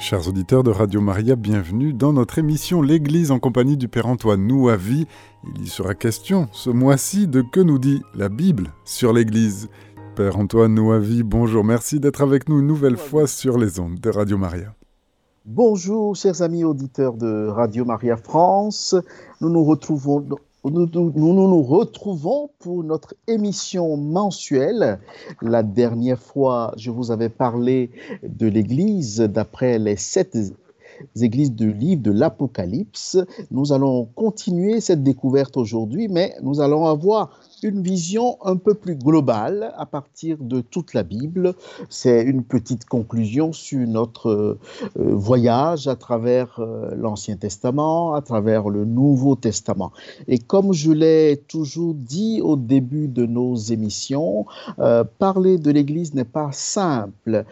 Chers 0.00 0.28
auditeurs 0.28 0.64
de 0.64 0.70
Radio 0.70 1.02
Maria, 1.02 1.36
bienvenue 1.36 1.92
dans 1.92 2.14
notre 2.14 2.38
émission 2.38 2.80
L'Église 2.80 3.30
en 3.30 3.38
compagnie 3.38 3.76
du 3.76 3.86
Père 3.86 4.06
Antoine 4.06 4.46
Nouavi. 4.46 5.06
Il 5.54 5.62
y 5.62 5.68
sera 5.68 5.94
question 5.94 6.48
ce 6.52 6.70
mois-ci 6.70 7.28
de 7.28 7.42
que 7.42 7.60
nous 7.60 7.78
dit 7.78 8.02
la 8.14 8.30
Bible 8.30 8.72
sur 8.86 9.12
l'Église. 9.12 9.68
Père 10.16 10.38
Antoine 10.38 10.74
Nouavi, 10.74 11.22
bonjour, 11.22 11.64
merci 11.64 12.00
d'être 12.00 12.22
avec 12.22 12.48
nous 12.48 12.60
une 12.60 12.66
nouvelle 12.66 12.96
fois 12.96 13.26
sur 13.26 13.58
les 13.58 13.78
ondes 13.78 14.00
de 14.00 14.08
Radio 14.08 14.38
Maria. 14.38 14.74
Bonjour, 15.44 16.16
chers 16.16 16.40
amis 16.40 16.64
auditeurs 16.64 17.18
de 17.18 17.48
Radio 17.48 17.84
Maria 17.84 18.16
France. 18.16 18.96
Nous 19.42 19.50
nous 19.50 19.64
retrouvons 19.64 20.26
nous, 20.64 20.86
nous, 20.92 21.62
retrouvons 21.62 22.50
pour 22.58 22.84
notre 22.84 23.14
émission 23.26 23.96
mensuelle. 23.96 25.00
La 25.40 25.62
dernière 25.62 26.20
fois, 26.20 26.74
je 26.76 26.90
vous 26.90 27.10
avais 27.10 27.30
parlé 27.30 27.90
de 28.22 28.46
l'Église 28.46 29.20
d'après 29.20 29.78
les 29.78 29.96
sept 29.96 30.36
églises 31.20 31.52
du 31.52 31.72
livre 31.72 32.02
de 32.02 32.10
l'Apocalypse. 32.10 33.18
Nous 33.50 33.72
allons 33.72 34.04
continuer 34.14 34.80
cette 34.80 35.02
découverte 35.02 35.56
aujourd'hui, 35.56 36.08
mais 36.08 36.34
nous 36.42 36.60
allons 36.60 36.86
avoir 36.86 37.40
une 37.62 37.82
vision 37.82 38.38
un 38.44 38.56
peu 38.56 38.74
plus 38.74 38.96
globale 38.96 39.72
à 39.76 39.86
partir 39.86 40.36
de 40.40 40.60
toute 40.60 40.94
la 40.94 41.02
Bible. 41.02 41.54
C'est 41.88 42.22
une 42.22 42.44
petite 42.44 42.84
conclusion 42.84 43.52
sur 43.52 43.86
notre 43.86 44.28
euh, 44.30 44.58
voyage 44.96 45.88
à 45.88 45.96
travers 45.96 46.58
euh, 46.58 46.94
l'Ancien 46.96 47.36
Testament, 47.36 48.14
à 48.14 48.22
travers 48.22 48.68
le 48.68 48.84
Nouveau 48.84 49.36
Testament. 49.36 49.92
Et 50.28 50.38
comme 50.38 50.72
je 50.72 50.92
l'ai 50.92 51.42
toujours 51.48 51.94
dit 51.94 52.40
au 52.42 52.56
début 52.56 53.08
de 53.08 53.26
nos 53.26 53.54
émissions, 53.56 54.46
euh, 54.78 55.04
parler 55.18 55.58
de 55.58 55.70
l'Église 55.70 56.14
n'est 56.14 56.24
pas 56.24 56.50
simple. 56.52 57.44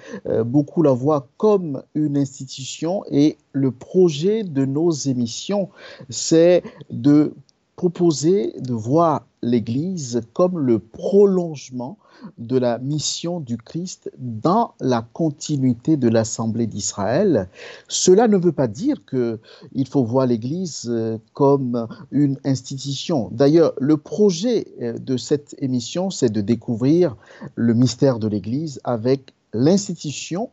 beaucoup 0.44 0.82
la 0.82 0.92
voient 0.92 1.28
comme 1.36 1.82
une 1.94 2.16
institution 2.16 3.04
et 3.10 3.36
le 3.52 3.70
projet 3.70 4.44
de 4.44 4.64
nos 4.64 4.90
émissions, 4.90 5.68
c'est 6.08 6.62
de 6.90 7.34
proposer 7.78 8.54
de 8.58 8.74
voir 8.74 9.24
l'Église 9.40 10.20
comme 10.32 10.58
le 10.58 10.80
prolongement 10.80 11.96
de 12.36 12.58
la 12.58 12.78
mission 12.78 13.38
du 13.38 13.56
Christ 13.56 14.10
dans 14.18 14.74
la 14.80 15.06
continuité 15.12 15.96
de 15.96 16.08
l'Assemblée 16.08 16.66
d'Israël. 16.66 17.48
Cela 17.86 18.26
ne 18.26 18.36
veut 18.36 18.50
pas 18.50 18.66
dire 18.66 18.96
qu'il 19.08 19.86
faut 19.88 20.02
voir 20.02 20.26
l'Église 20.26 20.86
euh, 20.88 21.18
comme 21.34 21.86
une 22.10 22.36
institution. 22.44 23.28
D'ailleurs, 23.30 23.74
le 23.78 23.96
projet 23.96 24.66
euh, 24.82 24.98
de 24.98 25.16
cette 25.16 25.54
émission, 25.60 26.10
c'est 26.10 26.32
de 26.32 26.40
découvrir 26.40 27.16
le 27.54 27.74
mystère 27.74 28.18
de 28.18 28.26
l'Église 28.26 28.80
avec 28.82 29.34
l'institution 29.52 30.50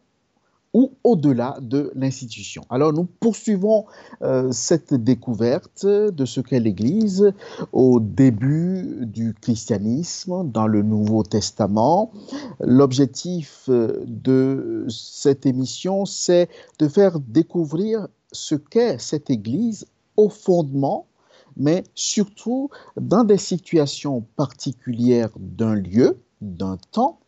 ou 0.76 0.92
au-delà 1.06 1.58
de 1.62 1.90
l'institution. 1.96 2.66
Alors 2.70 2.92
nous 2.92 3.06
poursuivons 3.06 3.86
euh, 4.22 4.52
cette 4.52 4.94
découverte 4.94 5.86
de 5.86 6.26
ce 6.26 6.42
qu'est 6.42 6.60
l'Église 6.60 7.32
au 7.72 8.02
début 8.02 8.98
du 9.06 9.34
christianisme 9.36 10.52
dans 10.52 10.68
le 10.68 10.82
Nouveau 10.82 11.24
Testament. 11.24 12.12
L'objectif 12.60 13.70
euh, 13.70 14.04
de 14.06 14.86
cette 14.90 15.46
émission, 15.46 16.04
c'est 16.04 16.50
de 16.80 16.90
faire 16.90 17.22
découvrir 17.22 18.10
ce 18.34 18.56
qu'est 18.56 19.00
cette 19.00 19.30
Église 19.30 19.86
au 20.18 20.28
fondement 20.28 21.08
mais 21.56 21.86
surtout 21.96 22.70
dans 23.00 23.24
des 23.24 23.38
situations 23.38 24.26
particulières 24.36 25.30
d'un 25.38 25.76
lieu, 25.76 26.20
d'un 26.42 26.78
temps, 26.92 27.20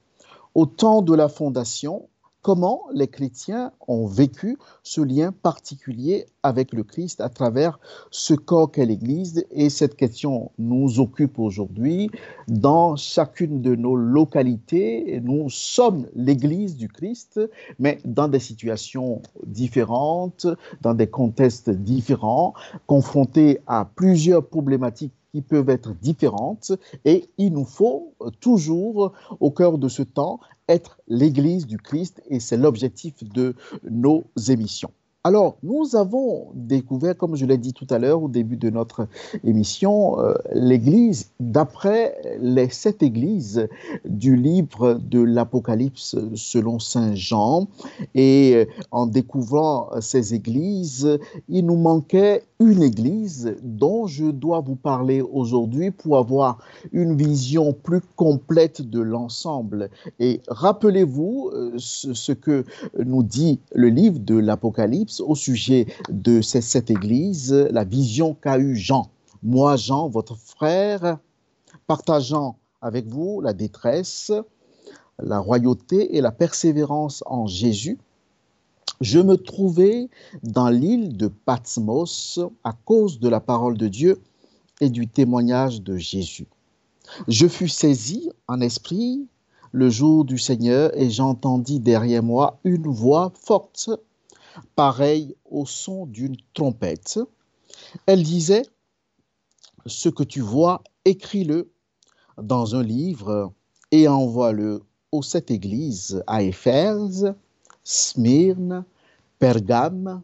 au 0.54 0.66
temps 0.66 1.02
de 1.02 1.16
la 1.16 1.30
fondation 1.30 2.10
comment 2.42 2.84
les 2.94 3.08
chrétiens 3.08 3.72
ont 3.88 4.06
vécu 4.06 4.58
ce 4.84 5.02
lien 5.02 5.32
particulier 5.32 6.26
avec 6.44 6.74
le 6.74 6.84
Christ 6.84 7.20
à 7.22 7.30
travers 7.30 7.80
ce 8.10 8.34
corps 8.34 8.72
qu'est 8.72 8.86
l'Église? 8.86 9.46
Et 9.52 9.70
cette 9.70 9.96
question 9.96 10.52
nous 10.58 11.00
occupe 11.00 11.40
aujourd'hui 11.40 12.10
dans 12.48 12.96
chacune 12.96 13.62
de 13.62 13.76
nos 13.76 13.96
localités. 13.96 15.20
Nous 15.24 15.50
sommes 15.50 16.08
l'Église 16.16 16.78
du 16.78 16.88
Christ, 16.88 17.40
mais 17.80 18.00
dans 18.06 18.28
des 18.28 18.40
situations 18.40 19.22
différentes, 19.46 20.48
dans 20.82 20.94
des 20.94 21.08
contextes 21.08 21.70
différents, 21.70 22.54
confrontés 22.86 23.60
à 23.68 23.90
plusieurs 23.96 24.46
problématiques 24.46 25.14
qui 25.34 25.42
peuvent 25.42 25.70
être 25.70 25.94
différentes 25.96 26.72
et 27.06 27.30
il 27.38 27.52
nous 27.52 27.66
faut 27.66 28.14
toujours, 28.40 29.12
au 29.40 29.52
cœur 29.52 29.78
de 29.78 29.90
ce 29.90 30.02
temps, 30.02 30.40
être 30.68 31.00
l'Église 31.08 31.68
du 31.68 31.78
Christ 31.78 32.22
et 32.30 32.40
c'est 32.40 32.58
l'objectif 32.58 33.24
de 33.24 33.56
nos 33.90 34.26
émissions. 34.50 34.92
Alors, 35.28 35.58
nous 35.62 35.98
avons 35.98 36.52
découvert, 36.54 37.18
comme 37.18 37.36
je 37.36 37.46
l'ai 37.46 37.58
dit 37.58 37.74
tout 37.74 37.88
à 37.90 38.00
l'heure 38.00 38.24
au 38.24 38.30
début 38.30 38.56
de 38.56 38.70
notre 38.70 39.10
émission, 39.44 40.22
euh, 40.22 40.36
l'Église 40.54 41.32
d'après 41.42 42.38
les 42.40 42.70
sept 42.70 43.04
églises 43.04 43.68
du 44.06 44.38
livre 44.38 44.94
de 44.94 45.20
l'Apocalypse 45.20 46.16
selon 46.36 46.80
Saint 46.80 47.14
Jean. 47.14 47.68
Et 48.16 48.54
euh, 48.56 48.66
en 48.92 49.06
découvrant 49.06 49.90
ces 50.00 50.34
églises, 50.34 51.20
il 51.50 51.66
nous 51.66 51.76
manquait 51.76 52.44
une 52.60 52.82
église 52.82 53.56
dont 53.62 54.08
je 54.08 54.26
dois 54.26 54.62
vous 54.62 54.76
parler 54.76 55.22
aujourd'hui 55.22 55.92
pour 55.92 56.18
avoir 56.18 56.58
une 56.92 57.16
vision 57.16 57.72
plus 57.72 58.02
complète 58.16 58.82
de 58.82 59.00
l'ensemble. 59.00 59.90
Et 60.20 60.42
rappelez-vous 60.48 61.52
euh, 61.54 61.74
ce, 61.78 62.32
que 62.32 62.66
nous 62.98 63.24
dit 63.24 63.60
le 63.74 63.90
livre 63.90 64.20
de 64.20 64.36
l'Apocalypse 64.36 65.20
au 65.20 65.36
sujet 65.36 65.88
de 66.10 66.42
cette 66.42 66.90
église, 66.90 67.54
la 67.54 67.84
vision 67.84 68.34
qu'a 68.34 68.58
eue 68.58 68.76
Jean. 68.76 69.12
Moi, 69.44 69.76
Jean, 69.76 70.10
votre 70.10 70.36
frère, 70.36 71.20
partageant 71.86 72.58
avec 72.82 73.08
vous 73.08 73.40
la 73.42 73.54
détresse, 73.54 74.32
la 75.20 75.40
royauté 75.40 76.16
et 76.16 76.22
la 76.22 76.32
persévérance 76.32 77.24
en 77.28 77.46
Jésus, 77.46 78.00
je 79.02 79.20
me 79.20 79.38
trouvais 79.38 80.10
dans 80.44 80.70
l'île 80.70 81.18
de 81.18 81.28
Patmos 81.28 82.40
à 82.64 82.74
cause 82.74 83.20
de 83.20 83.30
la 83.30 83.40
parole 83.40 83.78
de 83.78 83.88
Dieu 83.88 84.22
et 84.82 84.90
du 84.90 85.08
témoignage 85.08 85.82
de 85.82 85.98
Jésus. 85.98 86.48
Je 87.28 87.48
fus 87.48 87.70
saisi 87.70 88.30
en 88.48 88.60
esprit 88.62 89.28
le 89.72 89.90
jour 89.90 90.26
du 90.26 90.38
Seigneur 90.38 90.92
et 90.98 91.10
j'entendis 91.10 91.80
derrière 91.80 92.24
moi 92.24 92.60
une 92.64 92.88
voix 92.88 93.32
forte, 93.36 93.90
pareille 94.76 95.36
au 95.46 95.66
son 95.66 96.06
d'une 96.06 96.38
trompette. 96.54 97.20
Elle 98.06 98.24
disait, 98.24 98.64
Ce 99.86 100.10
que 100.10 100.24
tu 100.24 100.42
vois, 100.42 100.84
écris-le 101.06 101.72
dans 102.42 102.76
un 102.76 102.84
livre 102.84 103.54
et 103.92 104.08
envoie-le 104.08 104.82
aux 105.12 105.24
sept 105.24 105.52
églises 105.52 106.24
à 106.28 106.44
Éphèse, 106.44 107.34
Smyrne, 107.90 108.84
Pergame, 109.40 110.22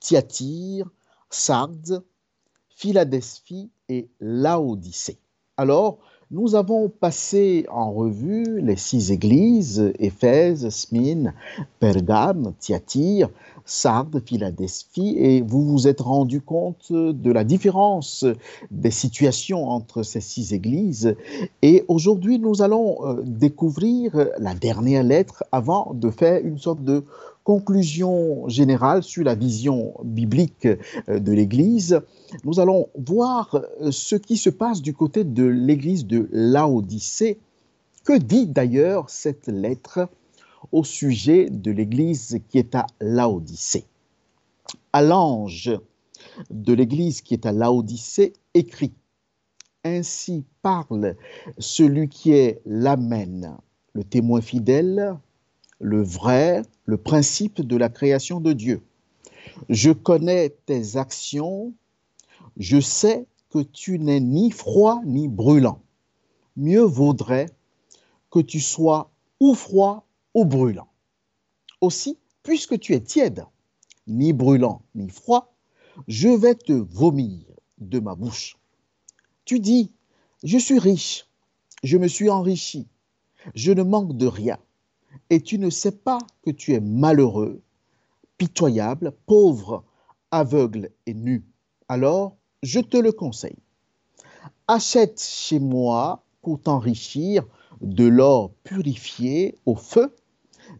Thyatire, 0.00 0.90
Sardes, 1.28 2.02
Philadelphie 2.74 3.70
et 3.90 4.08
Laodicée. 4.18 5.18
Alors, 5.58 5.98
nous 6.32 6.54
avons 6.54 6.88
passé 6.88 7.66
en 7.70 7.92
revue 7.92 8.62
les 8.62 8.76
six 8.76 9.12
églises, 9.12 9.92
Éphèse, 9.98 10.66
Smyrne, 10.70 11.34
Pergame, 11.78 12.54
Thyatire, 12.58 13.28
Sardes, 13.66 14.22
Philadelphie, 14.24 15.14
et 15.18 15.42
vous 15.42 15.62
vous 15.62 15.86
êtes 15.86 16.00
rendu 16.00 16.40
compte 16.40 16.90
de 16.90 17.30
la 17.30 17.44
différence 17.44 18.24
des 18.70 18.90
situations 18.90 19.68
entre 19.68 20.02
ces 20.02 20.22
six 20.22 20.54
églises. 20.54 21.14
Et 21.60 21.84
aujourd'hui, 21.88 22.38
nous 22.38 22.62
allons 22.62 22.96
euh, 23.06 23.22
découvrir 23.24 24.30
la 24.38 24.54
dernière 24.54 25.02
lettre 25.02 25.44
avant 25.52 25.92
de 25.94 26.08
faire 26.10 26.40
une 26.42 26.58
sorte 26.58 26.82
de 26.82 27.04
conclusion 27.44 28.48
générale 28.48 29.02
sur 29.02 29.24
la 29.24 29.34
vision 29.34 29.94
biblique 30.04 30.66
euh, 30.66 31.18
de 31.18 31.32
l'Église, 31.32 32.00
nous 32.44 32.60
allons 32.60 32.88
voir 32.94 33.54
euh, 33.80 33.90
ce 33.90 34.16
qui 34.16 34.36
se 34.36 34.50
passe 34.50 34.82
du 34.82 34.94
côté 34.94 35.24
de 35.24 35.44
l'Église 35.44 36.06
de 36.06 36.28
Laodicée. 36.32 37.38
Que 38.04 38.18
dit 38.18 38.46
d'ailleurs 38.46 39.10
cette 39.10 39.48
lettre 39.48 40.08
au 40.70 40.84
sujet 40.84 41.48
de 41.50 41.70
l'Église 41.70 42.40
qui 42.48 42.58
est 42.58 42.74
à 42.74 42.86
Laodicée? 43.00 43.84
À 44.92 45.02
l'ange 45.02 45.72
de 46.50 46.72
l'Église 46.72 47.20
qui 47.20 47.34
est 47.34 47.46
à 47.46 47.52
Laodicée, 47.52 48.32
écrit 48.54 48.92
Ainsi 49.84 50.44
parle 50.62 51.16
celui 51.58 52.08
qui 52.08 52.32
est 52.32 52.60
l'Amen, 52.64 53.56
le 53.94 54.04
témoin 54.04 54.40
fidèle, 54.40 55.16
le 55.82 56.00
vrai, 56.00 56.62
le 56.86 56.96
principe 56.96 57.60
de 57.60 57.76
la 57.76 57.88
création 57.88 58.40
de 58.40 58.52
Dieu. 58.52 58.82
Je 59.68 59.90
connais 59.90 60.50
tes 60.64 60.96
actions, 60.96 61.74
je 62.56 62.80
sais 62.80 63.26
que 63.50 63.58
tu 63.58 63.98
n'es 63.98 64.20
ni 64.20 64.52
froid 64.52 65.02
ni 65.04 65.28
brûlant. 65.28 65.82
Mieux 66.56 66.82
vaudrait 66.82 67.50
que 68.30 68.38
tu 68.38 68.60
sois 68.60 69.10
ou 69.40 69.54
froid 69.54 70.06
ou 70.34 70.44
brûlant. 70.44 70.88
Aussi, 71.80 72.16
puisque 72.44 72.78
tu 72.78 72.94
es 72.94 73.00
tiède 73.00 73.44
ni 74.06 74.32
brûlant, 74.32 74.82
ni 74.94 75.08
froid, 75.08 75.52
je 76.06 76.28
vais 76.28 76.54
te 76.54 76.72
vomir 76.72 77.44
de 77.78 77.98
ma 77.98 78.14
bouche. 78.14 78.56
Tu 79.44 79.58
dis, 79.58 79.92
je 80.44 80.58
suis 80.58 80.78
riche, 80.78 81.26
je 81.82 81.98
me 81.98 82.06
suis 82.06 82.30
enrichi, 82.30 82.86
je 83.56 83.72
ne 83.72 83.82
manque 83.82 84.16
de 84.16 84.26
rien, 84.26 84.58
et 85.30 85.40
tu 85.40 85.58
ne 85.58 85.70
sais 85.70 85.92
pas 85.92 86.18
que 86.44 86.50
tu 86.50 86.74
es 86.74 86.80
malheureux, 86.80 87.60
pitoyable, 88.38 89.12
pauvre, 89.26 89.84
aveugle 90.30 90.90
et 91.06 91.14
nu. 91.14 91.44
Alors, 91.88 92.36
je 92.62 92.80
te 92.80 92.96
le 92.96 93.12
conseille. 93.12 93.58
Achète 94.68 95.20
chez 95.20 95.58
moi 95.58 96.24
pour 96.40 96.60
t'enrichir 96.60 97.44
de 97.80 98.06
l'or 98.06 98.52
purifié 98.64 99.58
au 99.66 99.74
feu, 99.74 100.14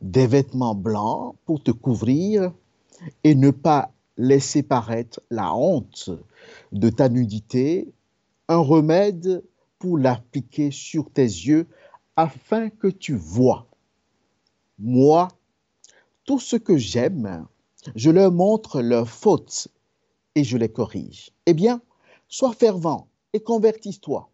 des 0.00 0.27
vêtements 0.27 0.75
blancs 0.75 1.37
pour 1.44 1.62
te 1.62 1.71
couvrir 1.71 2.53
et 3.25 3.35
ne 3.35 3.50
pas 3.50 3.93
laisser 4.17 4.62
paraître 4.62 5.21
la 5.31 5.55
honte 5.55 6.11
de 6.73 6.91
ta 6.91 7.09
nudité, 7.09 7.93
un 8.49 8.59
remède 8.59 9.43
pour 9.79 9.99
l'appliquer 9.99 10.71
sur 10.71 11.11
tes 11.11 11.23
yeux 11.23 11.67
afin 12.17 12.69
que 12.71 12.89
tu 12.89 13.15
vois. 13.15 13.67
Moi, 14.84 15.29
tout 16.25 16.40
ce 16.40 16.56
que 16.56 16.76
j'aime, 16.76 17.46
je 17.94 18.11
leur 18.11 18.32
montre 18.32 18.81
leurs 18.81 19.08
fautes 19.08 19.69
et 20.34 20.43
je 20.43 20.56
les 20.56 20.69
corrige. 20.69 21.31
Eh 21.46 21.55
bien, 21.55 21.81
sois 22.26 22.52
fervent 22.52 23.06
et 23.32 23.38
convertis-toi. 23.38 24.29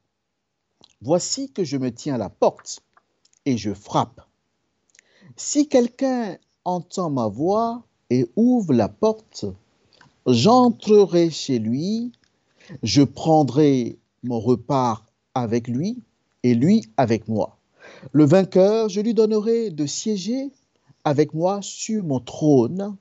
Voici 1.03 1.53
que 1.53 1.65
je 1.65 1.77
me 1.77 1.93
tiens 1.93 2.15
à 2.15 2.19
la 2.19 2.31
porte 2.31 2.81
et 3.45 3.59
je 3.59 3.75
frappe. 3.75 4.23
Si 5.37 5.69
quelqu'un 5.69 6.39
entend 6.65 7.11
ma 7.11 7.29
voix 7.29 7.83
et 8.09 8.27
ouvre 8.35 8.73
la 8.73 8.89
porte, 8.89 9.45
j'entrerai 10.27 11.29
chez 11.29 11.59
lui, 11.59 12.11
je 12.83 13.03
prendrai 13.03 13.99
mon 14.23 14.41
repas 14.41 15.03
avec 15.35 15.69
lui 15.69 15.99
et 16.43 16.55
lui 16.55 16.87
avec 16.97 17.29
moi. 17.29 17.58
Le 18.13 18.25
vainqueur, 18.25 18.89
je 18.89 19.01
lui 19.01 19.15
donnerai 19.15 19.71
de 19.71 19.87
siéger 19.87 20.51
avec 21.05 21.35
moi 21.35 21.61
sur 21.63 22.05
mon 22.05 22.21
trône, 22.21 22.97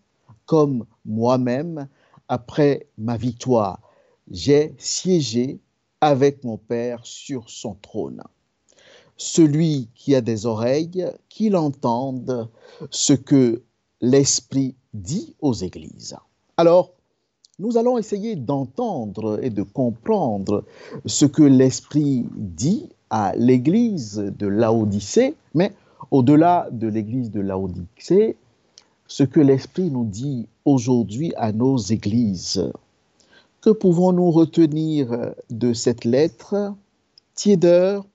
comme 0.45 0.85
moi-même, 1.05 1.87
après 2.27 2.87
ma 2.97 3.17
victoire, 3.17 3.79
j'ai 4.29 4.75
siégé 4.77 5.59
avec 6.01 6.43
mon 6.43 6.57
Père 6.57 7.05
sur 7.05 7.49
son 7.49 7.75
trône. 7.75 8.23
Celui 9.17 9.89
qui 9.95 10.13
a 10.15 10.21
des 10.21 10.45
oreilles, 10.45 11.05
qu'il 11.29 11.55
entende 11.55 12.49
ce 12.91 13.13
que 13.13 13.63
l'Esprit 14.01 14.75
dit 14.93 15.35
aux 15.41 15.53
églises. 15.53 16.15
Alors, 16.55 16.93
nous 17.59 17.77
allons 17.77 17.97
essayer 17.97 18.35
d'entendre 18.35 19.39
et 19.41 19.49
de 19.49 19.63
comprendre 19.63 20.65
ce 21.05 21.25
que 21.25 21.41
l'Esprit 21.41 22.25
dit 22.35 22.89
à 23.09 23.33
l'église 23.35 24.17
de 24.37 24.47
Laodicée, 24.47 25.35
mais 25.53 25.73
au-delà 26.11 26.67
de 26.71 26.87
l'église 26.87 27.31
de 27.31 27.41
Laodicée, 27.41 28.35
ce 29.07 29.23
que 29.23 29.39
l'Esprit 29.39 29.89
nous 29.89 30.05
dit 30.05 30.47
aujourd'hui 30.65 31.33
à 31.37 31.51
nos 31.51 31.77
églises. 31.77 32.69
Que 33.61 33.69
pouvons-nous 33.69 34.31
retenir 34.31 35.33
de 35.49 35.73
cette 35.73 36.05
lettre? 36.05 36.73
Tiédeur, 37.33 38.05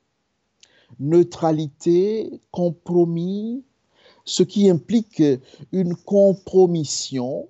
neutralité, 1.01 2.31
compromis, 2.51 3.63
ce 4.25 4.43
qui 4.43 4.71
implique 4.71 5.23
une 5.73 5.95
compromission, 5.97 7.49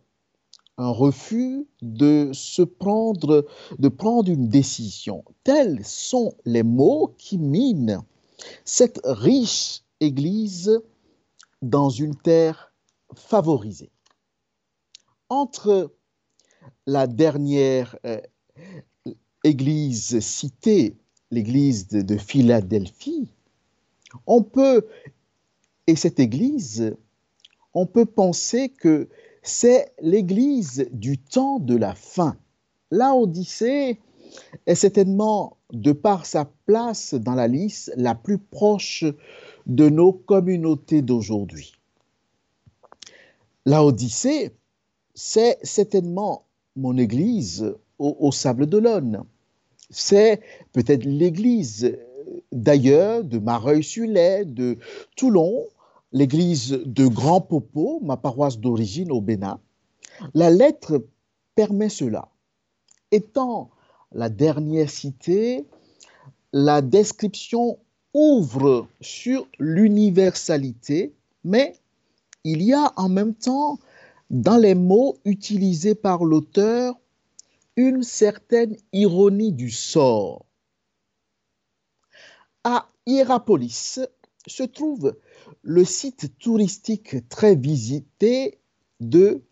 un 0.78 0.90
refus 0.90 1.66
de 1.80 2.30
se 2.32 2.62
prendre, 2.62 3.46
de 3.78 3.88
prendre 3.88 4.30
une 4.30 4.48
décision. 4.48 5.24
Tels 5.44 5.84
sont 5.84 6.34
les 6.44 6.62
mots 6.62 7.14
qui 7.19 7.38
minent 7.38 8.02
cette 8.64 9.00
riche 9.04 9.82
Église 10.00 10.82
dans 11.60 11.90
une 11.90 12.16
terre 12.16 12.72
favorisée. 13.14 13.92
Entre 15.28 15.92
la 16.86 17.06
dernière 17.06 17.96
euh, 18.04 18.20
Église 19.44 20.19
citée, 20.20 20.96
l'Église 21.30 21.88
de 21.88 22.16
Philadelphie, 22.16 23.28
on 24.26 24.42
peut 24.42 24.86
et 25.86 25.96
cette 25.96 26.20
Église, 26.20 26.96
on 27.74 27.86
peut 27.86 28.06
penser 28.06 28.69
que 28.69 29.08
c'est 29.43 29.93
l'Église 30.00 30.89
du 30.93 31.19
temps 31.19 31.59
de 31.59 31.77
la 31.77 31.94
fin. 31.94 32.37
L'Odyssée 32.91 33.99
est 34.67 34.75
certainement, 34.75 35.56
de 35.73 35.93
par 35.93 36.27
sa 36.27 36.50
place 36.67 37.15
dans 37.15 37.35
la 37.35 37.49
liste, 37.49 37.93
la 37.97 38.15
plus 38.15 38.39
proche 38.39 39.05
de 39.67 39.89
nos 39.89 40.12
communautés 40.12 41.03
d'aujourd'hui. 41.03 41.73
L'Odyssée, 43.67 44.53
c'est 45.15 45.59
certainement 45.62 46.47
mon 46.77 46.97
Église 46.97 47.75
au, 47.99 48.17
au 48.21 48.33
Sable 48.33 48.67
d'Olonne. 48.67 49.25
C'est 49.91 50.41
peut-être 50.73 51.05
l'Église 51.05 51.97
d'ailleurs, 52.50 53.25
de 53.25 53.39
Mareuil-sur-Lay, 53.39 54.44
de 54.44 54.79
Toulon, 55.17 55.65
l'église 56.12 56.70
de 56.85 57.06
Grand 57.06 57.41
Popo, 57.41 58.00
ma 58.03 58.17
paroisse 58.17 58.59
d'origine 58.59 59.11
au 59.12 59.20
Bénin. 59.20 59.61
La 60.35 60.50
lettre 60.50 61.06
permet 61.55 61.88
cela. 61.88 62.29
Étant 63.11 63.70
la 64.12 64.29
dernière 64.29 64.91
cité, 64.91 65.67
la 66.53 66.82
description 66.82 67.79
ouvre 68.14 68.87
sur 69.00 69.49
l'universalité, 69.59 71.14
mais 71.44 71.75
il 72.44 72.62
y 72.62 72.73
a 72.73 72.93
en 72.97 73.08
même 73.08 73.35
temps 73.35 73.79
dans 74.31 74.56
les 74.56 74.75
mots 74.75 75.17
utilisés 75.25 75.94
par 75.94 76.25
l'auteur 76.25 76.94
une 77.76 78.03
certaine 78.03 78.76
ironie 78.93 79.53
du 79.53 79.70
sort 79.70 80.44
à 82.65 82.88
Hierapolis 83.06 84.00
se 84.47 84.62
trouve 84.62 85.17
le 85.62 85.84
site 85.84 86.38
touristique 86.38 87.28
très 87.28 87.54
visité 87.56 88.58
de 89.00 89.43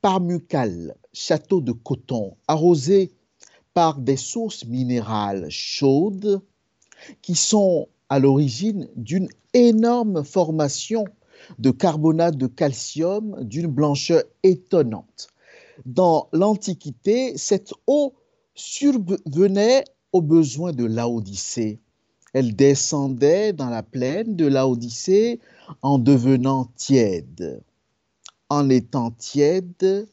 Parmucal, 0.00 0.96
château 1.12 1.60
de 1.60 1.72
coton, 1.72 2.36
arrosé 2.46 3.12
par 3.74 3.98
des 3.98 4.16
sources 4.16 4.64
minérales 4.64 5.50
chaudes 5.50 6.40
qui 7.22 7.34
sont 7.34 7.88
à 8.08 8.18
l'origine 8.18 8.88
d'une 8.96 9.28
énorme 9.54 10.24
formation 10.24 11.04
de 11.58 11.70
carbonate 11.70 12.36
de 12.36 12.46
calcium 12.46 13.42
d'une 13.44 13.66
blancheur 13.66 14.22
étonnante. 14.42 15.28
Dans 15.84 16.28
l'Antiquité, 16.32 17.36
cette 17.36 17.72
eau 17.86 18.14
survenait 18.54 19.84
aux 20.12 20.22
besoins 20.22 20.72
de 20.72 20.84
Laodicée 20.84 21.80
elle 22.32 22.54
descendait 22.54 23.52
dans 23.52 23.70
la 23.70 23.82
plaine 23.82 24.36
de 24.36 24.46
Laodicée 24.46 25.40
en 25.82 25.98
devenant 25.98 26.66
tiède. 26.76 27.62
En 28.48 28.70
étant 28.70 29.10
tiède, 29.10 30.08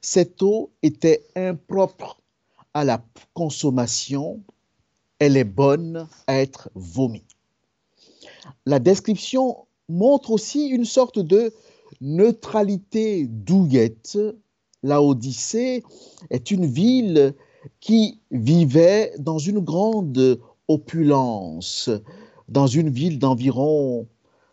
cette 0.00 0.42
eau 0.42 0.70
était 0.82 1.24
impropre 1.36 2.20
à 2.74 2.84
la 2.84 3.02
consommation, 3.34 4.40
elle 5.18 5.36
est 5.36 5.44
bonne 5.44 6.08
à 6.26 6.40
être 6.40 6.70
vomie. 6.74 7.24
La 8.66 8.78
description 8.78 9.66
montre 9.88 10.30
aussi 10.30 10.68
une 10.68 10.84
sorte 10.84 11.18
de 11.18 11.52
neutralité 12.00 13.26
douillette. 13.26 14.18
Laodicée 14.82 15.82
est 16.30 16.50
une 16.50 16.64
ville 16.64 17.34
qui 17.80 18.20
vivait 18.30 19.12
dans 19.18 19.38
une 19.38 19.58
grande 19.58 20.40
opulence 20.70 21.90
dans 22.48 22.68
une 22.68 22.90
ville 22.90 23.18
d'environ 23.18 24.06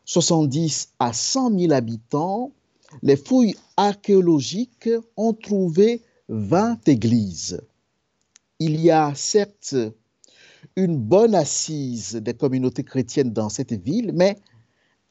70 0.06 0.94
à 1.00 1.14
100 1.14 1.60
000 1.60 1.74
habitants, 1.74 2.52
les 3.04 3.18
fouilles 3.18 3.56
archéologiques 3.76 4.90
ont 5.16 5.34
trouvé 5.34 6.02
20 6.30 6.88
églises. 6.88 7.62
Il 8.60 8.82
y 8.82 8.90
a 8.90 9.14
certes 9.14 9.76
une 10.76 10.98
bonne 10.98 11.36
assise 11.36 12.16
des 12.16 12.34
communautés 12.34 12.84
chrétiennes 12.84 13.32
dans 13.32 13.50
cette 13.50 13.74
ville, 13.74 14.12
mais 14.14 14.38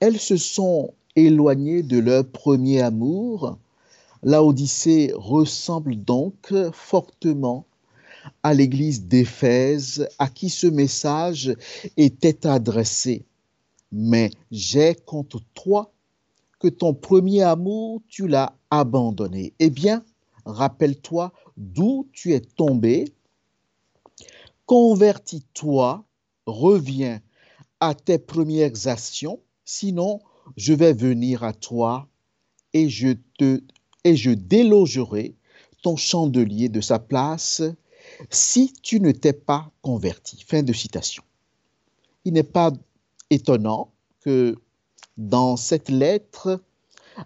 elles 0.00 0.18
se 0.18 0.36
sont 0.36 0.92
éloignées 1.14 1.82
de 1.84 1.98
leur 1.98 2.26
premier 2.26 2.82
amour. 2.82 3.58
L'Odyssée 4.24 5.12
ressemble 5.14 5.96
donc 5.96 6.52
fortement 6.72 7.64
à 8.42 8.54
l'église 8.54 9.04
d'Éphèse 9.04 10.08
à 10.18 10.28
qui 10.28 10.48
ce 10.48 10.66
message 10.66 11.54
était 11.96 12.46
adressé. 12.46 13.24
Mais 13.92 14.30
j'ai 14.50 14.94
contre 14.94 15.40
toi 15.54 15.92
que 16.58 16.68
ton 16.68 16.94
premier 16.94 17.42
amour, 17.42 18.02
tu 18.08 18.28
l'as 18.28 18.54
abandonné. 18.70 19.52
Eh 19.58 19.70
bien, 19.70 20.04
rappelle-toi 20.44 21.32
d'où 21.56 22.08
tu 22.12 22.32
es 22.32 22.40
tombé, 22.40 23.06
convertis-toi, 24.66 26.04
reviens 26.46 27.20
à 27.80 27.94
tes 27.94 28.18
premières 28.18 28.86
actions, 28.86 29.40
sinon 29.64 30.20
je 30.56 30.72
vais 30.72 30.92
venir 30.92 31.42
à 31.42 31.52
toi 31.52 32.08
et 32.72 32.88
je 32.88 33.14
te 33.38 33.62
et 34.04 34.14
je 34.14 34.30
délogerai 34.30 35.34
ton 35.82 35.96
chandelier 35.96 36.68
de 36.68 36.80
sa 36.80 37.00
place 37.00 37.62
si 38.30 38.72
tu 38.82 39.00
ne 39.00 39.12
t'es 39.12 39.32
pas 39.32 39.70
converti. 39.82 40.44
Fin 40.46 40.62
de 40.62 40.72
citation. 40.72 41.22
Il 42.24 42.34
n'est 42.34 42.42
pas 42.42 42.72
étonnant 43.30 43.92
que 44.20 44.56
dans 45.16 45.56
cette 45.56 45.88
lettre, 45.88 46.60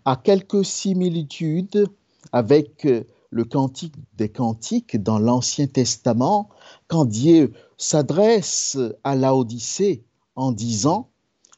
à 0.05 0.17
quelques 0.17 0.65
similitudes 0.65 1.89
avec 2.33 2.87
le 3.31 3.45
cantique 3.45 3.95
des 4.17 4.29
cantiques 4.29 5.03
dans 5.03 5.19
l'Ancien 5.19 5.67
Testament, 5.67 6.49
quand 6.89 7.05
Dieu 7.05 7.53
s'adresse 7.77 8.79
à 9.05 9.17
Laodicée 9.17 10.05
en 10.37 10.53
disant, 10.53 11.09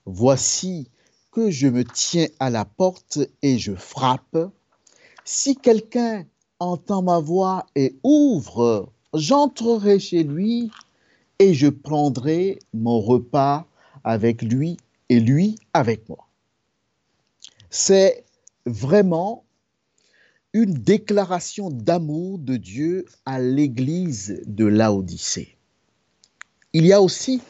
Voici 0.04 0.88
que 1.30 1.50
je 1.50 1.68
me 1.68 1.84
tiens 1.84 2.26
à 2.40 2.50
la 2.50 2.64
porte 2.64 3.20
et 3.42 3.58
je 3.58 3.74
frappe. 3.74 4.36
Si 5.24 5.56
quelqu'un 5.56 6.24
entend 6.58 7.02
ma 7.02 7.20
voix 7.20 7.66
et 7.74 7.96
ouvre, 8.02 8.91
j'entrerai 9.14 9.99
chez 9.99 10.23
lui 10.23 10.71
et 11.38 11.54
je 11.54 11.69
prendrai 11.69 12.59
mon 12.73 13.00
repas 13.00 13.66
avec 14.04 14.42
lui 14.42 14.76
et 15.09 15.21
lui 15.21 15.57
avec 15.73 16.09
moi. 16.09 16.28
C'est 17.71 18.25
vraiment 18.66 19.45
une 20.52 20.75
déclaration 20.75 21.71
d'amour 21.71 22.38
de 22.38 22.57
Dieu 22.57 23.07
à 23.25 23.40
l'Église 23.40 24.42
de 24.47 24.66
Laodicée. 24.66 25.57
Il 26.75 26.87
y 26.87 26.92
a 26.92 27.02
aussi 27.02 27.40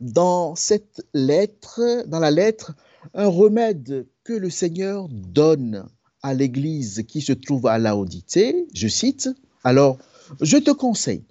dans 0.00 0.54
cette 0.54 1.04
lettre, 1.14 2.04
dans 2.06 2.18
la 2.18 2.30
lettre, 2.30 2.74
un 3.14 3.26
remède 3.26 4.06
que 4.24 4.32
le 4.32 4.50
Seigneur 4.50 5.08
donne 5.08 5.86
à 6.22 6.34
l'Église 6.34 7.04
qui 7.06 7.20
se 7.20 7.32
trouve 7.32 7.66
à 7.66 7.78
Laodicée. 7.78 8.66
Je 8.74 8.88
cite, 8.88 9.28
alors, 9.64 9.98
je 10.40 10.56
te 10.56 10.70
conseille, 10.70 11.24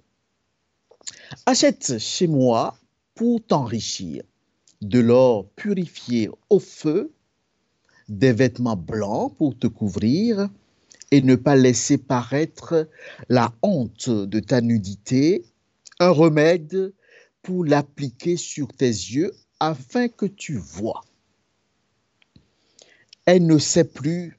achète 1.46 1.98
chez 1.98 2.26
moi 2.26 2.76
pour 3.14 3.44
t'enrichir 3.44 4.22
de 4.80 4.98
l'or 4.98 5.48
purifié 5.50 6.28
au 6.50 6.58
feu, 6.58 7.12
des 8.08 8.32
vêtements 8.32 8.76
blancs 8.76 9.36
pour 9.36 9.56
te 9.56 9.66
couvrir, 9.66 10.48
et 11.12 11.20
ne 11.20 11.36
pas 11.36 11.56
laisser 11.56 11.98
paraître 11.98 12.88
la 13.28 13.52
honte 13.62 14.08
de 14.08 14.40
ta 14.40 14.60
nudité, 14.60 15.44
un 16.00 16.10
remède 16.10 16.92
pour 17.42 17.64
l'appliquer 17.64 18.36
sur 18.36 18.68
tes 18.68 18.86
yeux 18.86 19.32
afin 19.60 20.08
que 20.08 20.26
tu 20.26 20.56
vois. 20.56 21.04
Elle 23.26 23.46
ne 23.46 23.58
sait 23.58 23.84
plus 23.84 24.38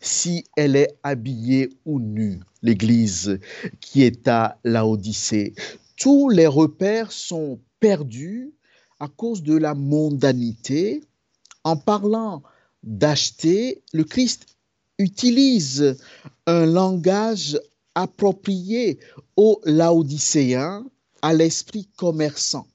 si 0.00 0.44
elle 0.56 0.76
est 0.76 0.98
habillée 1.02 1.70
ou 1.84 2.00
nue, 2.00 2.40
l'Église 2.62 3.38
qui 3.80 4.02
est 4.02 4.26
à 4.28 4.58
Laodicée. 4.64 5.54
Tous 5.96 6.28
les 6.30 6.46
repères 6.46 7.12
sont 7.12 7.60
perdus 7.78 8.52
à 8.98 9.08
cause 9.08 9.42
de 9.42 9.56
la 9.56 9.74
mondanité. 9.74 11.02
En 11.64 11.76
parlant 11.76 12.42
d'acheter, 12.82 13.82
le 13.92 14.04
Christ 14.04 14.46
utilise 14.98 15.96
un 16.46 16.66
langage 16.66 17.58
approprié 17.94 18.98
aux 19.36 19.60
Laodicéens, 19.64 20.86
à 21.22 21.34
l'esprit 21.34 21.86
commerçant. 21.96 22.66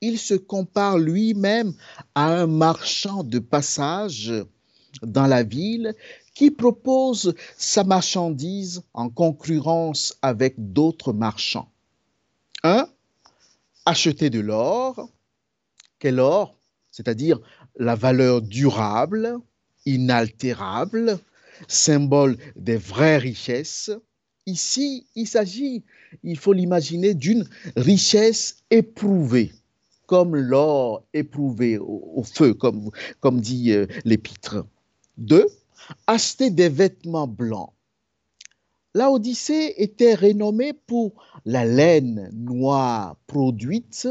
Il 0.00 0.18
se 0.18 0.34
compare 0.34 0.98
lui-même 0.98 1.72
à 2.14 2.40
un 2.40 2.46
marchand 2.46 3.22
de 3.22 3.38
passage 3.38 4.32
dans 5.02 5.26
la 5.26 5.42
ville 5.42 5.94
qui 6.34 6.50
propose 6.50 7.34
sa 7.56 7.84
marchandise 7.84 8.82
en 8.92 9.08
concurrence 9.08 10.16
avec 10.20 10.54
d'autres 10.58 11.12
marchands. 11.12 11.70
Un, 12.64 12.88
acheter 13.86 14.30
de 14.30 14.40
l'or. 14.40 15.08
Quel 15.98 16.20
or? 16.20 16.56
C'est-à-dire 16.90 17.40
la 17.76 17.94
valeur 17.94 18.42
durable, 18.42 19.38
inaltérable, 19.86 21.18
symbole 21.68 22.36
des 22.56 22.76
vraies 22.76 23.18
richesses. 23.18 23.90
Ici, 24.46 25.06
il 25.14 25.26
s'agit, 25.26 25.84
il 26.22 26.38
faut 26.38 26.52
l'imaginer, 26.52 27.14
d'une 27.14 27.48
richesse 27.76 28.58
éprouvée, 28.70 29.52
comme 30.06 30.36
l'or 30.36 31.04
éprouvé 31.14 31.78
au, 31.78 32.22
feu, 32.22 32.54
comme, 32.54 32.90
comme 33.20 33.40
dit 33.40 33.72
euh, 33.72 33.86
l'épître. 34.04 34.66
Deux, 35.16 35.46
acheter 36.06 36.50
des 36.50 36.68
vêtements 36.68 37.26
blancs. 37.26 37.72
La 38.94 39.10
était 39.76 40.14
renommée 40.14 40.72
pour 40.72 41.12
la 41.44 41.64
laine 41.64 42.30
noire 42.32 43.16
produite 43.26 44.08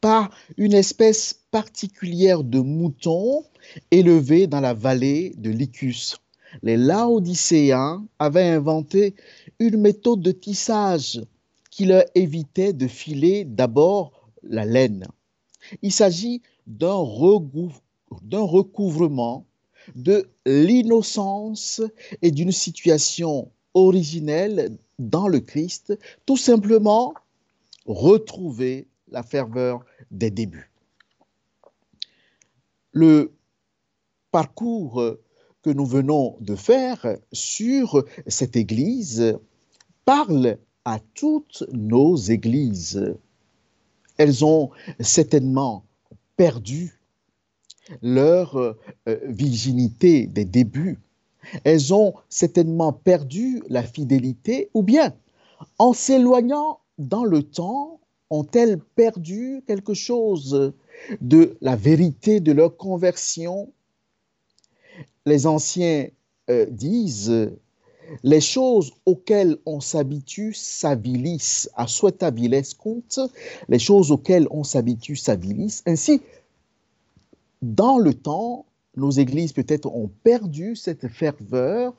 par 0.00 0.30
une 0.56 0.74
espèce 0.74 1.40
particulière 1.50 2.42
de 2.42 2.58
mouton 2.58 3.44
élevé 3.90 4.46
dans 4.46 4.60
la 4.60 4.74
vallée 4.74 5.32
de 5.36 5.50
Lycus 5.50 6.16
les 6.62 6.76
Laodicéens 6.76 8.06
avaient 8.18 8.48
inventé 8.48 9.14
une 9.58 9.80
méthode 9.80 10.20
de 10.20 10.32
tissage 10.32 11.22
qui 11.70 11.86
leur 11.86 12.04
évitait 12.14 12.72
de 12.72 12.86
filer 12.86 13.44
d'abord 13.44 14.12
la 14.42 14.64
laine. 14.64 15.06
Il 15.82 15.92
s'agit 15.92 16.40
d'un 16.66 16.92
recouvrement 16.92 19.44
de 19.94 20.28
l'innocence 20.46 21.82
et 22.22 22.30
d'une 22.30 22.52
situation 22.52 23.50
originelle 23.74 24.76
dans 24.98 25.28
le 25.28 25.40
Christ, 25.40 25.96
tout 26.26 26.36
simplement 26.36 27.14
retrouver 27.86 28.88
la 29.08 29.22
ferveur 29.22 29.84
des 30.10 30.30
débuts. 30.30 30.70
Le 32.92 33.32
parcours 34.30 35.16
que 35.62 35.70
nous 35.70 35.86
venons 35.86 36.36
de 36.40 36.56
faire 36.56 37.16
sur 37.32 38.04
cette 38.26 38.56
Église 38.56 39.38
parle 40.04 40.58
à 40.84 40.98
toutes 41.14 41.64
nos 41.72 42.16
églises. 42.16 43.14
Elles 44.16 44.44
ont 44.44 44.70
certainement 45.00 45.84
perdu 46.36 46.99
leur 48.02 48.56
euh, 48.56 48.74
virginité 49.24 50.26
des 50.26 50.44
débuts. 50.44 50.98
Elles 51.64 51.94
ont 51.94 52.14
certainement 52.28 52.92
perdu 52.92 53.62
la 53.68 53.82
fidélité 53.82 54.70
ou 54.74 54.82
bien 54.82 55.14
en 55.78 55.92
s'éloignant 55.92 56.80
dans 56.98 57.24
le 57.24 57.42
temps, 57.42 58.00
ont-elles 58.28 58.78
perdu 58.78 59.62
quelque 59.66 59.94
chose 59.94 60.72
de 61.20 61.56
la 61.60 61.76
vérité 61.76 62.40
de 62.40 62.52
leur 62.52 62.76
conversion? 62.76 63.72
Les 65.26 65.46
anciens 65.46 66.08
euh, 66.50 66.66
disent 66.66 67.50
les 68.22 68.40
choses 68.40 68.92
auxquelles 69.06 69.56
on 69.66 69.80
s'habitue 69.80 70.52
s'avilissent, 70.52 71.70
à 71.76 71.86
aviles 72.20 72.62
compte, 72.78 73.20
les 73.68 73.78
choses 73.78 74.10
auxquelles 74.10 74.48
on 74.50 74.64
s'habitue 74.64 75.16
s'avilissent. 75.16 75.82
Ainsi, 75.86 76.20
dans 77.62 77.98
le 77.98 78.14
temps, 78.14 78.66
nos 78.96 79.10
églises 79.10 79.52
peut-être 79.52 79.86
ont 79.86 80.10
perdu 80.24 80.76
cette 80.76 81.08
ferveur, 81.08 81.94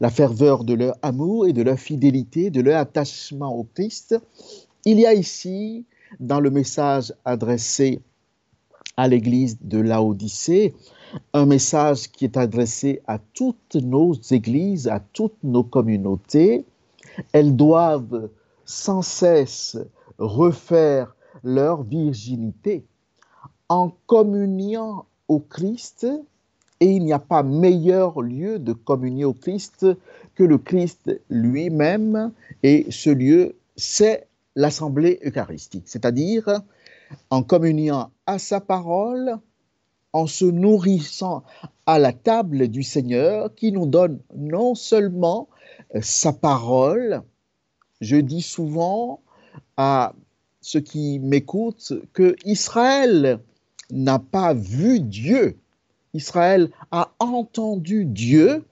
la 0.00 0.10
ferveur 0.10 0.64
de 0.64 0.74
leur 0.74 0.96
amour 1.02 1.46
et 1.46 1.52
de 1.52 1.62
leur 1.62 1.78
fidélité, 1.78 2.50
de 2.50 2.60
leur 2.60 2.78
attachement 2.78 3.54
au 3.54 3.64
Christ. 3.64 4.16
Il 4.84 4.98
y 4.98 5.06
a 5.06 5.14
ici, 5.14 5.86
dans 6.18 6.40
le 6.40 6.50
message 6.50 7.14
adressé 7.24 8.00
à 8.96 9.08
l'église 9.08 9.58
de 9.62 9.78
Laodicée, 9.78 10.74
un 11.32 11.46
message 11.46 12.10
qui 12.10 12.24
est 12.24 12.36
adressé 12.36 13.00
à 13.06 13.18
toutes 13.18 13.76
nos 13.76 14.14
églises, 14.30 14.88
à 14.88 15.00
toutes 15.00 15.42
nos 15.42 15.64
communautés. 15.64 16.64
Elles 17.32 17.56
doivent 17.56 18.28
sans 18.64 19.02
cesse 19.02 19.78
refaire 20.18 21.14
leur 21.42 21.82
virginité 21.82 22.84
en 23.70 23.92
communiant 24.06 25.06
au 25.28 25.38
Christ, 25.38 26.06
et 26.80 26.92
il 26.92 27.04
n'y 27.04 27.12
a 27.12 27.20
pas 27.20 27.44
meilleur 27.44 28.20
lieu 28.20 28.58
de 28.58 28.72
communier 28.72 29.24
au 29.24 29.32
Christ 29.32 29.86
que 30.34 30.42
le 30.42 30.58
Christ 30.58 31.20
lui-même, 31.30 32.32
et 32.64 32.86
ce 32.90 33.10
lieu, 33.10 33.56
c'est 33.76 34.26
l'assemblée 34.56 35.20
eucharistique, 35.24 35.84
c'est-à-dire 35.86 36.62
en 37.30 37.42
communiant 37.44 38.10
à 38.26 38.38
sa 38.38 38.60
parole, 38.60 39.38
en 40.12 40.26
se 40.26 40.44
nourrissant 40.44 41.44
à 41.86 42.00
la 42.00 42.12
table 42.12 42.66
du 42.66 42.82
Seigneur 42.82 43.54
qui 43.54 43.70
nous 43.70 43.86
donne 43.86 44.18
non 44.36 44.74
seulement 44.74 45.48
euh, 45.94 46.00
sa 46.02 46.32
parole, 46.32 47.22
je 48.00 48.16
dis 48.16 48.42
souvent 48.42 49.20
à 49.76 50.12
ceux 50.60 50.80
qui 50.80 51.20
m'écoutent 51.20 51.92
que 52.12 52.34
Israël 52.44 53.40
n'a 53.92 54.18
pas 54.18 54.54
vu 54.54 55.00
Dieu. 55.00 55.58
Israël 56.14 56.70
a 56.90 57.12
entendu 57.18 58.04
Dieu 58.04 58.64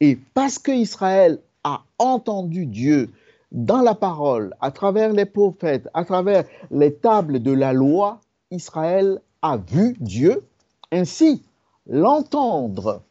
et 0.00 0.18
parce 0.34 0.58
que 0.58 0.72
Israël 0.72 1.38
a 1.64 1.82
entendu 1.98 2.66
Dieu 2.66 3.10
dans 3.52 3.80
la 3.80 3.94
parole, 3.94 4.54
à 4.60 4.70
travers 4.70 5.12
les 5.12 5.26
prophètes, 5.26 5.88
à 5.94 6.04
travers 6.04 6.44
les 6.70 6.94
tables 6.94 7.42
de 7.42 7.52
la 7.52 7.72
loi, 7.72 8.20
Israël 8.50 9.20
a 9.42 9.56
vu 9.56 9.96
Dieu. 10.00 10.44
Ainsi, 10.92 11.42
l'entendre 11.86 13.02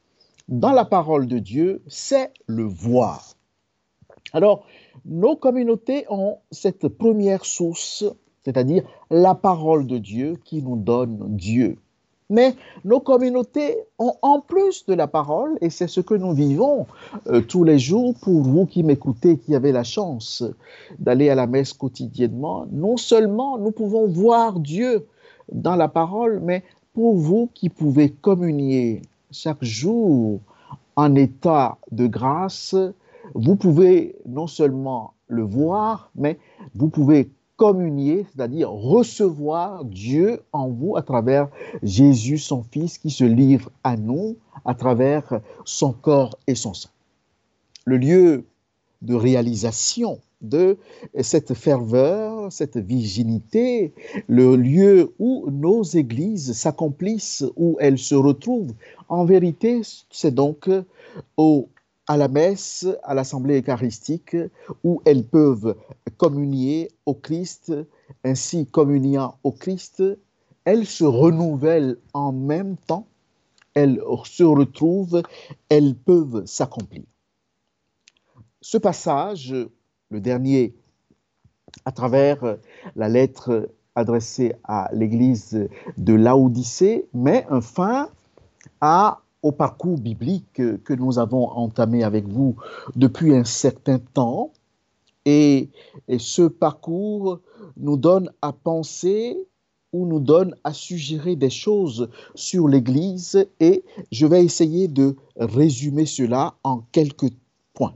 dans 0.48 0.72
la 0.72 0.86
parole 0.86 1.28
de 1.28 1.40
Dieu, 1.40 1.82
c'est 1.88 2.32
le 2.48 2.64
voir. 2.64 3.36
Alors, 4.34 4.66
nos 5.06 5.36
communautés 5.36 6.06
ont 6.10 6.38
cette 6.52 6.88
première 6.88 7.46
source, 7.46 8.06
c'est-à-dire 8.44 8.84
la 9.10 9.36
parole 9.36 9.88
de 9.88 9.98
Dieu 9.98 10.38
qui 10.44 10.62
nous 10.62 10.76
donne 10.76 11.18
Dieu. 11.36 11.78
Mais 12.32 12.56
nos 12.86 13.00
communautés 13.00 13.78
ont 13.98 14.14
en 14.22 14.40
plus 14.40 14.86
de 14.86 14.94
la 14.94 15.08
parole, 15.08 15.58
et 15.62 15.72
c'est 15.72 15.88
ce 15.88 16.00
que 16.00 16.14
nous 16.14 16.32
vivons 16.32 16.86
euh, 17.28 17.42
tous 17.42 17.64
les 17.64 17.80
jours 17.80 18.14
pour 18.22 18.44
vous 18.44 18.68
qui 18.68 18.84
m'écoutez, 18.84 19.38
qui 19.38 19.56
avez 19.56 19.72
la 19.72 19.84
chance 19.84 20.44
d'aller 21.00 21.30
à 21.32 21.36
la 21.36 21.48
messe 21.48 21.74
quotidiennement, 21.74 22.68
non 22.72 22.98
seulement 22.98 23.58
nous 23.58 23.72
pouvons 23.72 24.08
voir 24.08 24.60
Dieu 24.60 25.08
dans 25.52 25.76
la 25.76 25.88
parole, 25.88 26.40
mais 26.44 26.64
pour 26.94 27.16
vous 27.16 27.50
qui 27.56 27.70
pouvez 27.70 28.12
communier 28.12 29.02
chaque 29.32 29.64
jour 29.64 30.40
en 30.96 31.16
état 31.16 31.78
de 31.92 32.06
grâce, 32.06 32.76
vous 33.34 33.56
pouvez 33.56 34.16
non 34.28 34.46
seulement 34.46 35.14
le 35.28 35.42
voir, 35.42 36.12
mais 36.16 36.38
vous 36.76 36.90
pouvez 36.90 37.30
communier, 37.60 38.26
c'est-à-dire 38.32 38.72
recevoir 38.72 39.84
Dieu 39.84 40.42
en 40.54 40.70
vous 40.70 40.96
à 40.96 41.02
travers 41.02 41.50
Jésus, 41.84 42.38
son 42.38 42.64
Fils, 42.64 42.98
qui 42.98 43.10
se 43.10 43.26
livre 43.26 43.70
à 43.84 43.98
nous 43.98 44.38
à 44.64 44.74
travers 44.74 45.42
son 45.66 45.92
corps 45.92 46.38
et 46.48 46.56
son 46.56 46.74
sang. 46.74 46.90
Le 47.84 47.98
lieu 47.98 48.46
de 49.02 49.14
réalisation 49.14 50.20
de 50.42 50.78
cette 51.20 51.54
ferveur, 51.54 52.50
cette 52.50 52.78
virginité, 52.78 53.94
le 54.28 54.56
lieu 54.56 55.14
où 55.20 55.50
nos 55.52 55.84
églises 55.84 56.54
s'accomplissent, 56.54 57.44
où 57.58 57.76
elles 57.82 57.98
se 58.00 58.16
retrouvent. 58.16 58.74
En 59.10 59.26
vérité, 59.26 59.82
c'est 60.10 60.34
donc 60.34 60.70
au 61.36 61.68
à 62.10 62.18
la 62.18 62.28
messe, 62.28 62.88
à 63.04 63.14
l'assemblée 63.14 63.60
eucharistique, 63.60 64.36
où 64.84 65.00
elles 65.06 65.24
peuvent 65.24 65.76
communier 66.18 66.90
au 67.06 67.14
Christ, 67.14 67.72
ainsi 68.24 68.66
communiant 68.66 69.38
au 69.44 69.52
Christ, 69.52 70.02
elles 70.66 70.88
se 70.88 71.04
renouvellent 71.04 71.98
en 72.16 72.32
même 72.32 72.78
temps, 72.78 73.06
elles 73.76 74.02
se 74.24 74.44
retrouvent, 74.44 75.22
elles 75.70 75.94
peuvent 75.94 76.48
s'accomplir. 76.48 77.04
Ce 78.60 78.80
passage, 78.80 79.56
le 80.10 80.20
dernier, 80.20 80.74
à 81.86 81.92
travers 81.92 82.58
la 82.96 83.08
lettre 83.08 83.70
adressée 83.94 84.56
à 84.64 84.90
l'église 84.94 85.70
de 85.98 86.14
Laodicée, 86.16 87.08
met 87.14 87.46
un 87.52 87.62
fin 87.62 88.10
à 88.82 89.22
au 89.42 89.52
parcours 89.52 89.98
biblique 89.98 90.54
que 90.54 90.94
nous 90.94 91.20
avons 91.20 91.50
entamé 91.50 92.04
avec 92.04 92.28
vous 92.28 92.56
depuis 92.96 93.36
un 93.36 93.46
certain 93.46 94.00
temps. 94.00 94.52
Et, 95.26 95.70
ce 96.18 96.44
parcours 96.44 97.40
nous 97.78 97.98
donne 97.98 98.32
à 98.42 98.52
penser 98.52 99.38
ou 99.92 100.06
nous 100.06 100.20
donne 100.20 100.56
à 100.64 100.74
suggérer 100.74 101.36
des 101.36 101.50
choses 101.50 102.10
sur 102.36 102.68
l'Église 102.68 103.48
et 103.60 103.84
je 104.12 104.26
vais 104.26 104.44
essayer 104.44 104.88
de 104.88 105.16
résumer 105.36 106.06
cela 106.06 106.56
en 106.64 106.82
quelques 106.92 107.32
points. 107.74 107.96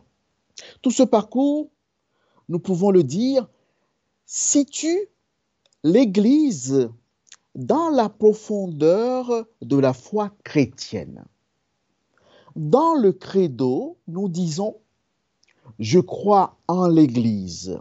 Tout 0.81 0.91
ce 0.91 1.03
parcours, 1.03 1.69
nous 2.49 2.59
pouvons 2.59 2.91
le 2.91 3.03
dire, 3.03 3.47
situe 4.25 5.07
l'Église 5.83 6.89
dans 7.55 7.89
la 7.89 8.09
profondeur 8.09 9.45
de 9.61 9.77
la 9.77 9.93
foi 9.93 10.31
chrétienne. 10.43 11.23
Dans 12.55 12.93
le 12.93 13.11
credo, 13.11 13.97
nous 14.07 14.29
disons 14.29 14.77
Je 15.79 15.99
crois 15.99 16.57
en 16.67 16.87
l'Église. 16.87 17.79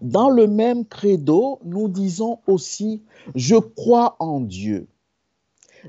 Dans 0.00 0.30
le 0.30 0.46
même 0.46 0.86
credo, 0.86 1.60
nous 1.64 1.88
disons 1.88 2.38
aussi 2.46 3.02
Je 3.34 3.56
crois 3.56 4.16
en 4.20 4.40
Dieu. 4.40 4.88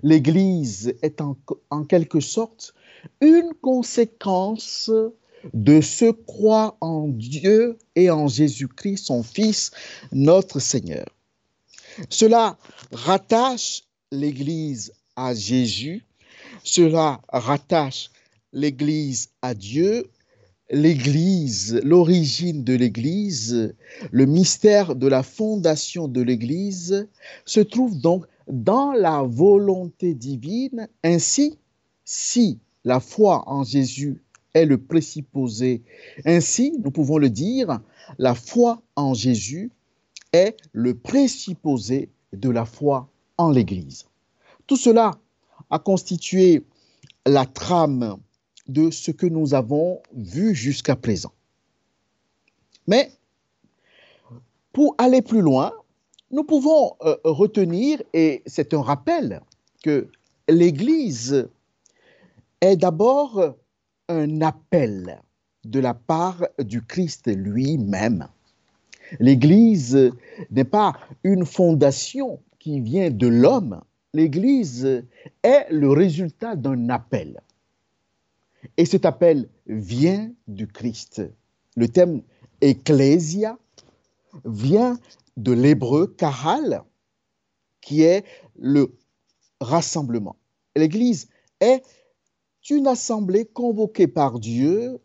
L'Église 0.02 0.94
est 1.02 1.22
en, 1.22 1.38
quelque 1.86 2.20
sorte 2.20 2.74
une 3.22 3.54
conséquence 3.62 4.92
de 5.54 5.82
ce 5.82 6.12
croire 6.12 6.76
en 6.82 7.08
Dieu 7.08 7.78
et 7.96 8.10
en 8.10 8.28
Jésus-Christ, 8.28 9.06
son 9.06 9.24
Fils, 9.24 9.72
notre 10.12 10.60
Seigneur. 10.60 11.06
Cela 12.10 12.58
rattache 12.92 13.84
l'Église 14.12 14.94
à 15.16 15.34
Jésus 15.34 16.06
cela 16.64 17.22
rattache 17.30 18.10
l'Église 18.54 19.30
à 19.42 19.54
Dieu, 19.54 20.10
l'Église, 20.72 21.80
l'origine 21.84 22.64
de 22.64 22.74
l'Église, 22.74 23.76
le 24.12 24.26
mystère 24.26 24.96
de 24.96 25.08
la 25.08 25.24
fondation 25.24 26.08
de 26.08 26.22
l'Église 26.22 27.08
se 27.46 27.60
trouve 27.60 28.00
donc 28.00 28.26
dans 28.48 28.94
la 28.94 29.24
volonté 29.24 30.14
divine. 30.14 30.88
Ainsi, 31.04 31.60
si 32.06 32.60
la 32.84 33.00
foi 33.00 33.44
en 33.48 33.64
Jésus 33.64 34.22
est 34.54 34.66
le 34.66 34.78
présupposé, 34.78 35.84
ainsi, 36.26 36.74
nous 36.84 36.92
pouvons 36.92 37.18
le 37.18 37.30
dire, 37.30 37.80
la 38.18 38.36
foi 38.36 38.82
en 38.96 39.14
Jésus 39.14 39.72
est 40.32 40.58
le 40.72 40.96
présupposé 40.96 42.10
de 42.34 42.50
la 42.50 42.66
foi 42.66 43.10
en 43.38 43.52
l'Église. 43.52 44.06
Tout 44.66 44.78
cela 44.78 45.12
a 45.70 45.80
constitué 45.80 46.64
la 47.26 47.46
trame 47.46 48.18
de 48.68 48.92
ce 48.92 49.12
que 49.12 49.26
nous 49.26 49.54
avons 49.54 50.02
vu 50.14 50.56
jusqu'à 50.56 50.96
présent. 50.96 51.32
Mais 52.88 53.12
pour 54.72 54.96
aller 54.98 55.22
plus 55.22 55.42
loin, 55.42 55.74
nous 56.32 56.44
pouvons 56.44 56.96
euh, 57.04 57.16
retenir, 57.24 58.02
et 58.14 58.42
c'est 58.46 58.74
un 58.74 58.82
rappel, 58.82 59.42
que 59.84 60.08
l'Église 60.50 61.48
est 62.62 62.78
d'abord 62.78 63.56
un 64.10 64.42
appel 64.42 65.22
de 65.66 65.80
la 65.80 65.94
part 65.94 66.44
du 66.60 66.82
Christ 66.82 67.28
lui-même. 67.28 68.28
L'Église 69.20 70.12
n'est 70.52 70.64
pas 70.64 70.94
une 71.24 71.46
fondation 71.46 72.40
qui 72.60 72.80
vient 72.80 73.12
de 73.12 73.28
l'homme, 73.28 73.82
l'Église 74.14 75.04
est 75.42 75.68
le 75.70 75.90
résultat 75.92 76.56
d'un 76.56 76.90
appel. 76.90 77.42
Et 78.78 78.86
cet 78.86 79.06
appel 79.06 79.50
vient 79.68 80.32
du 80.48 80.68
Christ. 80.68 81.22
Le 81.76 81.88
terme 81.88 82.22
ecclésia 82.62 83.58
vient 84.46 85.00
de 85.38 85.52
l'hébreu 85.52 86.08
kahal, 86.08 86.84
qui 87.82 88.04
est 88.04 88.24
le 88.58 88.96
rassemblement. 89.60 90.36
L'Église 90.76 91.28
est 91.60 91.84
une 92.70 92.88
assemblée 92.88 93.46
convoquée 93.46 94.08
par 94.08 94.40
Dieu 94.40 95.00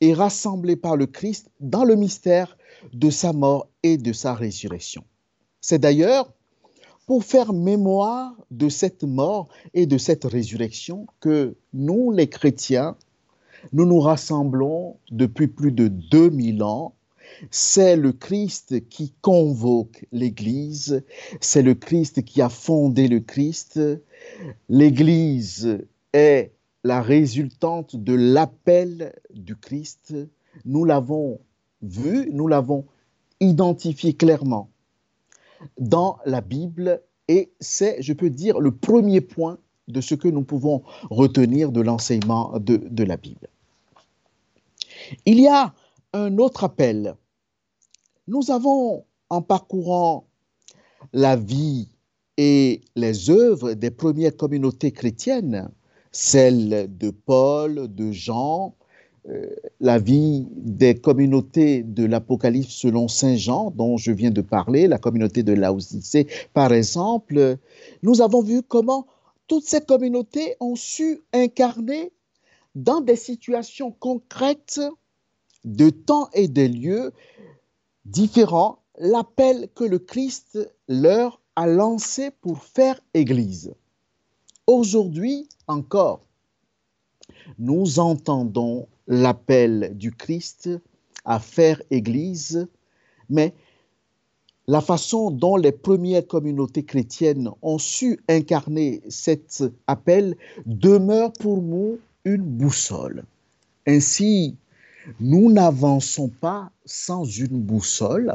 et 0.00 0.12
rassemblée 0.12 0.76
par 0.76 0.96
le 0.96 1.06
Christ 1.06 1.50
dans 1.58 1.84
le 1.84 1.96
mystère 1.96 2.56
de 2.92 3.10
sa 3.10 3.32
mort 3.32 3.68
et 3.82 3.96
de 3.96 4.12
sa 4.12 4.34
résurrection. 4.34 5.04
C'est 5.60 5.78
d'ailleurs 5.78 6.32
pour 7.06 7.22
faire 7.22 7.52
mémoire 7.52 8.34
de 8.50 8.68
cette 8.68 9.04
mort 9.04 9.48
et 9.74 9.86
de 9.86 9.96
cette 9.96 10.24
résurrection 10.24 11.06
que 11.20 11.56
nous, 11.72 12.10
les 12.10 12.28
chrétiens, 12.28 12.96
nous 13.72 13.86
nous 13.86 14.00
rassemblons 14.00 14.96
depuis 15.10 15.46
plus 15.46 15.72
de 15.72 15.88
2000 15.88 16.62
ans. 16.64 16.94
C'est 17.50 17.96
le 17.96 18.12
Christ 18.12 18.88
qui 18.88 19.12
convoque 19.20 20.06
l'Église, 20.10 21.04
c'est 21.40 21.62
le 21.62 21.74
Christ 21.74 22.24
qui 22.24 22.42
a 22.42 22.48
fondé 22.48 23.08
le 23.08 23.20
Christ. 23.20 23.80
L'Église 24.68 25.78
est 26.12 26.52
la 26.82 27.02
résultante 27.02 27.96
de 27.96 28.14
l'appel 28.14 29.12
du 29.34 29.56
Christ. 29.56 30.14
Nous 30.64 30.84
l'avons 30.84 31.40
vu, 31.82 32.30
nous 32.32 32.48
l'avons 32.48 32.84
identifié 33.40 34.14
clairement 34.14 34.70
dans 35.78 36.18
la 36.24 36.40
Bible 36.40 37.02
et 37.28 37.52
c'est, 37.60 38.00
je 38.00 38.12
peux 38.12 38.30
dire, 38.30 38.60
le 38.60 38.70
premier 38.70 39.20
point 39.20 39.58
de 39.88 40.00
ce 40.00 40.14
que 40.14 40.28
nous 40.28 40.42
pouvons 40.42 40.82
retenir 41.10 41.72
de 41.72 41.80
l'enseignement 41.80 42.52
de, 42.58 43.04
la 43.04 43.16
Bible. 43.16 43.48
Il 45.24 45.40
y 45.40 45.48
a 45.48 45.74
un 46.12 46.38
autre 46.38 46.64
appel. 46.64 47.14
Nous 48.26 48.50
avons, 48.50 49.04
en 49.28 49.42
parcourant 49.42 50.26
la 51.12 51.36
vie 51.36 51.88
et 52.36 52.80
les 52.96 53.30
œuvres 53.30 53.72
des 53.72 53.90
premières 53.90 54.36
communautés 54.36 54.92
chrétiennes, 54.92 55.70
celles 56.12 56.88
de 56.96 57.10
Paul, 57.10 57.92
de 57.94 58.10
Jean, 58.10 58.74
la 59.80 59.98
vie 59.98 60.46
des 60.52 60.94
communautés 60.94 61.82
de 61.82 62.04
l'Apocalypse 62.04 62.74
selon 62.74 63.08
Saint 63.08 63.36
Jean, 63.36 63.70
dont 63.70 63.96
je 63.96 64.12
viens 64.12 64.30
de 64.30 64.40
parler, 64.40 64.86
la 64.86 64.98
communauté 64.98 65.42
de 65.42 65.52
Laodicée 65.52 66.26
par 66.52 66.72
exemple, 66.72 67.56
nous 68.02 68.20
avons 68.20 68.42
vu 68.42 68.62
comment 68.62 69.06
toutes 69.48 69.64
ces 69.64 69.80
communautés 69.80 70.56
ont 70.60 70.76
su 70.76 71.22
incarner 71.32 72.12
dans 72.74 73.00
des 73.00 73.16
situations 73.16 73.90
concrètes 73.90 74.80
de 75.64 75.90
temps 75.90 76.28
et 76.32 76.48
de 76.48 76.62
lieux 76.62 77.12
différents 78.04 78.78
l'appel 78.98 79.68
que 79.74 79.84
le 79.84 79.98
Christ 79.98 80.58
leur 80.88 81.40
a 81.56 81.66
lancé 81.66 82.30
pour 82.30 82.62
faire 82.62 83.00
Église. 83.14 83.74
Aujourd'hui 84.66 85.48
encore, 85.66 86.25
nous 87.58 87.98
entendons 87.98 88.86
l'appel 89.06 89.92
du 89.94 90.12
Christ 90.12 90.68
à 91.24 91.38
faire 91.38 91.82
Église, 91.90 92.66
mais 93.28 93.54
la 94.68 94.80
façon 94.80 95.30
dont 95.30 95.56
les 95.56 95.72
premières 95.72 96.26
communautés 96.26 96.84
chrétiennes 96.84 97.50
ont 97.62 97.78
su 97.78 98.18
incarner 98.28 99.02
cet 99.08 99.62
appel 99.86 100.36
demeure 100.66 101.32
pour 101.32 101.62
nous 101.62 101.98
une 102.24 102.42
boussole. 102.42 103.24
Ainsi, 103.86 104.56
nous 105.20 105.52
n'avançons 105.52 106.28
pas 106.28 106.70
sans 106.84 107.24
une 107.24 107.60
boussole, 107.60 108.34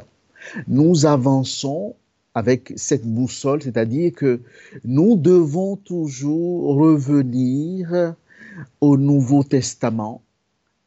nous 0.67 1.06
avançons 1.06 1.95
avec 2.34 2.71
cette 2.78 3.06
boussole, 3.06 3.62
c'est-à-dire 3.62 4.13
que 4.13 4.39
nous 4.86 5.17
devons 5.17 5.76
toujours 5.76 6.76
revenir 6.76 8.15
au 8.80 8.98
Nouveau 8.98 9.44
Testament 9.44 10.22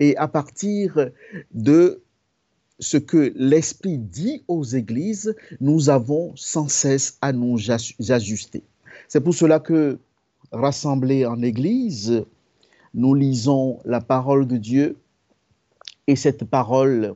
et 0.01 0.17
à 0.17 0.29
partir 0.29 1.11
de 1.53 2.03
ce 2.79 2.97
que 2.97 3.33
l'Esprit 3.37 3.99
dit 3.99 4.43
aux 4.49 4.65
églises, 4.65 5.35
nous 5.61 5.91
avons 5.91 6.33
sans 6.37 6.69
cesse 6.69 7.19
à 7.21 7.33
nous 7.33 7.71
ajuster. 7.71 8.65
C'est 9.09 9.21
pour 9.21 9.35
cela 9.35 9.61
que, 9.61 9.99
rassemblés 10.51 11.25
en 11.25 11.41
Église, 11.43 12.25
nous 12.95 13.15
lisons 13.15 13.81
la 13.85 14.01
parole 14.01 14.47
de 14.47 14.57
Dieu 14.57 14.97
et 16.07 16.17
cette 16.17 16.45
parole 16.45 17.15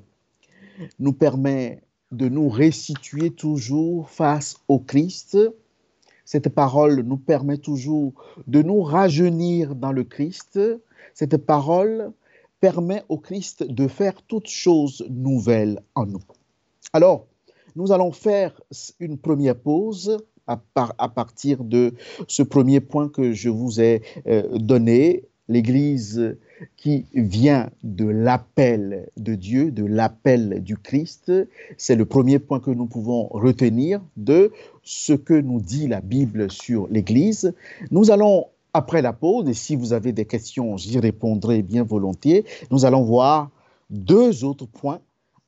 nous 0.99 1.13
permet 1.13 1.83
de 2.13 2.29
nous 2.29 2.49
restituer 2.49 3.31
toujours 3.31 4.09
face 4.11 4.57
au 4.69 4.79
Christ. 4.79 5.37
Cette 6.31 6.51
parole 6.51 7.01
nous 7.01 7.17
permet 7.17 7.57
toujours 7.57 8.12
de 8.47 8.61
nous 8.61 8.83
rajeunir 8.83 9.75
dans 9.75 9.93
le 9.93 10.05
Christ. 10.05 10.61
Cette 11.14 11.38
parole 11.38 12.12
permet 12.61 13.03
au 13.09 13.17
Christ 13.17 13.62
de 13.62 13.88
faire 13.88 14.21
toutes 14.21 14.51
choses 14.51 15.07
nouvelles 15.09 15.81
en 15.95 16.05
nous. 16.05 16.21
Alors, 16.93 17.29
nous 17.77 17.93
allons 17.93 18.12
faire 18.12 18.61
une 19.01 19.17
première 19.17 19.57
pause 19.57 20.19
à, 20.47 20.61
à 20.75 21.09
partir 21.09 21.64
de 21.64 21.95
ce 22.27 22.43
premier 22.43 22.81
point 22.81 23.09
que 23.09 23.33
je 23.33 23.49
vous 23.49 23.81
ai 23.81 24.03
euh, 24.27 24.59
donné, 24.59 25.25
l'Église 25.49 26.37
qui 26.77 27.07
vient 27.14 27.71
de 27.83 28.07
l'appel 28.07 29.09
de 29.16 29.35
Dieu, 29.35 29.71
de 29.71 29.85
l'appel 29.85 30.62
du 30.62 30.77
Christ. 30.77 31.33
C'est 31.77 31.97
le 31.97 32.05
premier 32.05 32.38
point 32.38 32.61
que 32.61 32.71
nous 32.71 32.87
pouvons 32.87 33.29
retenir 33.29 34.01
de 34.16 34.53
ce 34.83 35.12
que 35.12 35.35
nous 35.35 35.61
dit 35.61 35.88
la 35.88 36.01
Bible 36.01 36.51
sur 36.51 36.88
l'Église. 36.88 37.55
Nous 37.90 38.11
allons, 38.11 38.47
après 38.73 39.03
la 39.03 39.12
pause, 39.12 39.49
et 39.49 39.55
si 39.55 39.77
vous 39.77 39.92
avez 39.92 40.12
des 40.12 40.25
questions, 40.25 40.77
j'y 40.77 40.99
répondrai 40.99 41.62
bien 41.62 41.83
volontiers, 41.83 42.44
nous 42.71 42.85
allons 42.85 43.03
voir 43.03 43.51
deux 43.90 44.44
autres 44.44 44.66
points 44.66 45.01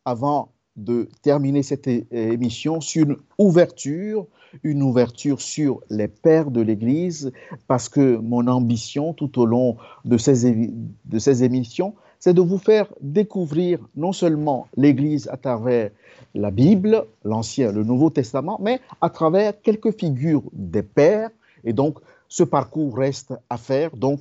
avant 0.05 0.51
de 0.81 1.09
terminer 1.23 1.63
cette 1.63 1.89
émission 2.11 2.81
sur 2.81 3.05
une 3.05 3.17
ouverture 3.39 4.27
une 4.63 4.83
ouverture 4.83 5.41
sur 5.41 5.81
les 5.91 6.09
pères 6.09 6.51
de 6.51 6.61
l'Église, 6.61 7.33
parce 7.69 7.89
que 7.89 8.17
mon 8.17 8.47
ambition 8.47 9.13
tout 9.13 9.39
au 9.39 9.47
long 9.47 9.77
de 10.05 10.17
ces, 10.19 10.73
de 11.05 11.19
ces 11.19 11.45
émissions, 11.45 11.95
c'est 12.19 12.35
de 12.35 12.41
vous 12.41 12.59
faire 12.59 12.93
découvrir 13.01 13.79
non 13.97 14.13
seulement 14.13 14.67
l'Église 14.77 15.29
à 15.29 15.37
travers 15.37 15.91
la 16.35 16.51
Bible, 16.51 17.07
l'Ancien, 17.25 17.73
le 17.73 17.83
Nouveau 17.83 18.11
Testament, 18.11 18.59
mais 18.63 18.81
à 19.01 19.09
travers 19.09 19.61
quelques 19.63 19.99
figures 19.99 20.43
des 20.53 20.83
pères. 20.83 21.31
Et 21.65 21.73
donc, 21.73 21.99
ce 22.31 22.45
parcours 22.45 22.97
reste 22.97 23.35
à 23.51 23.59
faire. 23.59 23.95
Donc, 23.97 24.21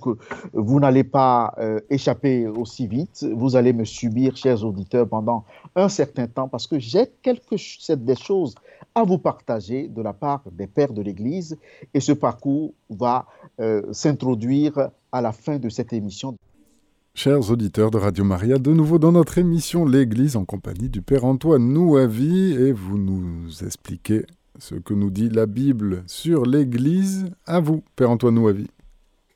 vous 0.51 0.79
n'allez 0.79 1.03
pas 1.03 1.53
euh, 1.59 1.79
échapper 1.89 2.47
aussi 2.47 2.87
vite. 2.87 3.25
Vous 3.35 3.55
allez 3.55 3.71
me 3.71 3.85
subir, 3.85 4.35
chers 4.35 4.65
auditeurs, 4.65 5.07
pendant 5.07 5.45
un 5.75 5.87
certain 5.87 6.27
temps 6.27 6.47
parce 6.47 6.65
que 6.67 6.79
j'ai 6.79 7.05
quelque 7.21 7.55
des 7.93 8.15
choses 8.15 8.55
à 8.95 9.03
vous 9.03 9.19
partager 9.19 9.87
de 9.87 10.01
la 10.01 10.13
part 10.13 10.41
des 10.51 10.65
pères 10.65 10.91
de 10.91 11.03
l'Église 11.03 11.57
et 11.93 11.99
ce 11.99 12.11
parcours 12.11 12.73
va 12.89 13.27
euh, 13.59 13.83
s'introduire 13.91 14.89
à 15.11 15.21
la 15.21 15.31
fin 15.31 15.59
de 15.59 15.69
cette 15.69 15.93
émission. 15.93 16.35
Chers 17.13 17.51
auditeurs 17.51 17.91
de 17.91 17.97
Radio 17.97 18.23
Maria, 18.23 18.57
de 18.57 18.73
nouveau 18.73 18.97
dans 18.97 19.11
notre 19.11 19.37
émission 19.37 19.85
L'Église 19.85 20.35
en 20.35 20.45
compagnie 20.45 20.89
du 20.89 21.01
Père 21.01 21.25
Antoine 21.25 21.71
Nouavi 21.73 22.53
et 22.53 22.71
vous 22.71 22.97
nous 22.97 23.63
expliquez 23.63 24.25
ce 24.59 24.75
que 24.75 24.93
nous 24.93 25.09
dit 25.09 25.29
la 25.29 25.45
Bible 25.45 26.03
sur 26.07 26.45
l'Église. 26.45 27.25
À 27.45 27.59
vous, 27.59 27.81
Père 27.95 28.11
Antoine 28.11 28.35
Nouavi. 28.35 28.67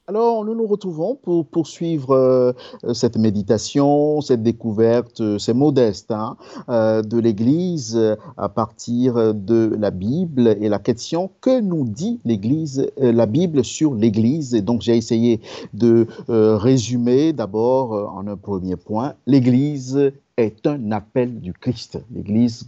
Alors, 0.06 0.44
nous 0.44 0.54
nous 0.54 0.68
retrouvons 0.68 1.16
pour 1.16 1.46
poursuivre 1.46 2.14
euh, 2.14 2.52
cette 2.94 3.16
méditation, 3.16 4.20
cette 4.20 4.44
découverte, 4.44 5.22
euh, 5.22 5.38
c'est 5.38 5.54
modeste, 5.54 6.14
euh, 6.68 7.02
de 7.02 7.18
l'Église 7.20 7.98
à 8.36 8.50
partir 8.50 9.34
de 9.34 9.74
la 9.80 9.92
Bible 9.92 10.58
et 10.60 10.68
la 10.68 10.80
question 10.80 11.32
que 11.40 11.62
nous 11.62 11.86
dit 11.86 12.20
l'Église, 12.26 12.86
la 12.98 13.26
Bible 13.26 13.64
sur 13.64 13.96
l'Église? 13.96 14.54
Et 14.54 14.62
donc, 14.62 14.82
j'ai 14.82 14.98
essayé 14.98 15.40
de 15.74 16.06
résumer 16.28 17.32
d'abord 17.32 18.14
en 18.14 18.28
un 18.28 18.36
premier 18.36 18.76
point 18.76 19.14
l'Église 19.26 20.12
est 20.38 20.66
un 20.68 20.92
appel 20.92 21.40
du 21.40 21.54
Christ. 21.54 22.00
L'Église 22.14 22.68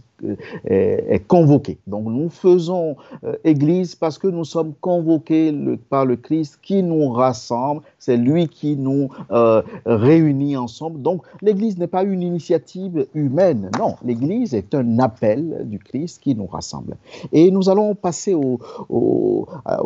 est, 0.64 1.26
convoquée. 1.26 1.78
Donc 1.86 2.06
nous 2.06 2.28
faisons 2.28 2.96
euh, 3.24 3.34
Église 3.44 3.94
parce 3.94 4.18
que 4.18 4.26
nous 4.26 4.44
sommes 4.44 4.72
convoqués 4.80 5.54
par 5.90 6.04
le 6.04 6.16
Christ 6.16 6.58
qui 6.62 6.82
nous 6.82 7.10
rassemble. 7.10 7.82
C'est 7.98 8.16
lui 8.16 8.48
qui 8.48 8.76
nous 8.76 9.08
euh, 9.30 9.62
réunit 9.84 10.56
ensemble. 10.56 11.02
Donc 11.02 11.22
l'Église 11.42 11.78
n'est 11.78 11.86
pas 11.86 12.04
une 12.04 12.22
initiative 12.22 13.06
humaine. 13.14 13.70
Non, 13.78 13.96
l'Église 14.04 14.54
est 14.54 14.74
un 14.74 14.98
appel 14.98 15.62
du 15.64 15.78
Christ 15.78 16.22
qui 16.22 16.34
nous 16.34 16.46
rassemble. 16.46 16.96
Et 17.32 17.50
nous 17.50 17.68
allons 17.68 17.94
passer 17.94 18.34
au, 18.34 18.58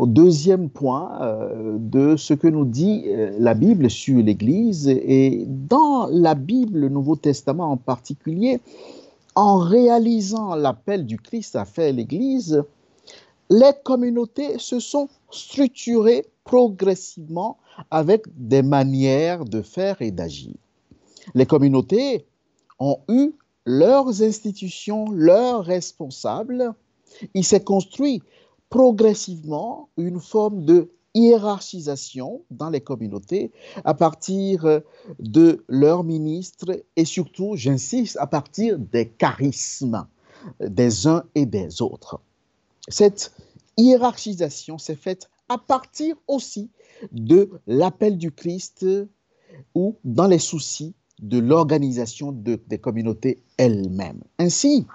deuxième 0.06 0.68
point 0.68 1.10
de 1.78 2.16
ce 2.16 2.34
que 2.34 2.48
nous 2.48 2.64
dit 2.64 3.04
la 3.38 3.54
Bible 3.54 3.90
sur 3.90 4.22
l'Église. 4.22 4.88
Et 4.88 5.46
dans 5.46 6.06
la 6.10 6.34
Bible, 6.34 6.80
le 6.80 6.88
Nouveau 6.88 7.16
Testament, 7.16 7.70
en 7.70 7.76
particulier, 7.76 8.60
en 9.40 9.56
réalisant 9.56 10.54
l'appel 10.54 11.06
du 11.06 11.16
Christ 11.16 11.56
à 11.56 11.64
faire 11.64 11.94
l'Église, 11.94 12.62
les 13.48 13.72
communautés 13.84 14.58
se 14.58 14.78
sont 14.80 15.08
structurées 15.30 16.26
progressivement 16.44 17.56
avec 17.90 18.24
des 18.36 18.60
manières 18.60 19.46
de 19.46 19.62
faire 19.62 20.02
et 20.02 20.10
d'agir. 20.10 20.52
Les 21.34 21.46
communautés 21.46 22.26
ont 22.80 22.98
eu 23.08 23.32
leurs 23.64 24.22
institutions, 24.22 25.10
leurs 25.10 25.64
responsables. 25.64 26.74
Il 27.32 27.44
s'est 27.44 27.64
construit 27.64 28.22
progressivement 28.68 29.88
une 29.96 30.20
forme 30.20 30.66
de 30.66 30.90
hiérarchisation 31.14 32.42
dans 32.50 32.70
les 32.70 32.80
communautés 32.80 33.50
à 33.84 33.94
partir 33.94 34.80
de 35.18 35.64
leurs 35.68 36.04
ministres 36.04 36.84
et 36.96 37.04
surtout, 37.04 37.56
j'insiste, 37.56 38.16
à 38.18 38.26
partir 38.26 38.78
des 38.78 39.08
charismes 39.08 40.06
des 40.60 41.06
uns 41.06 41.24
et 41.34 41.46
des 41.46 41.82
autres. 41.82 42.20
Cette 42.88 43.32
hiérarchisation 43.76 44.78
s'est 44.78 44.96
faite 44.96 45.30
à 45.48 45.58
partir 45.58 46.16
aussi 46.28 46.70
de 47.12 47.50
l'appel 47.66 48.18
du 48.18 48.30
Christ 48.30 48.86
ou 49.74 49.96
dans 50.04 50.26
les 50.26 50.38
soucis 50.38 50.94
de 51.20 51.38
l'organisation 51.38 52.32
de, 52.32 52.60
des 52.68 52.78
communautés 52.78 53.42
elles-mêmes. 53.56 54.22
Ainsi, 54.38 54.86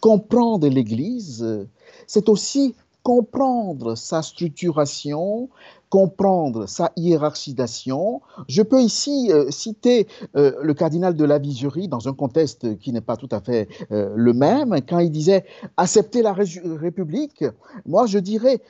comprendre 0.00 0.68
l'Église, 0.68 1.66
c'est 2.06 2.28
aussi 2.28 2.74
comprendre 3.02 3.94
sa 3.94 4.22
structuration, 4.22 5.48
comprendre 5.88 6.66
sa 6.66 6.92
hiérarchisation. 6.96 8.20
Je 8.48 8.62
peux 8.62 8.80
ici 8.80 9.30
euh, 9.32 9.50
citer 9.50 10.06
euh, 10.36 10.52
le 10.62 10.72
cardinal 10.74 11.16
de 11.16 11.24
la 11.24 11.38
Vigerie 11.38 11.88
dans 11.88 12.08
un 12.08 12.12
contexte 12.12 12.78
qui 12.78 12.92
n'est 12.92 13.00
pas 13.00 13.16
tout 13.16 13.28
à 13.32 13.40
fait 13.40 13.68
euh, 13.90 14.12
le 14.14 14.32
même, 14.32 14.76
quand 14.88 15.00
il 15.00 15.10
disait 15.10 15.44
accepter 15.76 16.22
la 16.22 16.32
République. 16.32 17.44
Moi, 17.86 18.06
je 18.06 18.18
dirais 18.18 18.60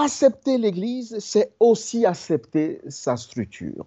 accepter 0.00 0.58
l'Église, 0.58 1.16
c'est 1.18 1.50
aussi 1.58 2.06
accepter 2.06 2.80
sa 2.88 3.16
structure. 3.16 3.86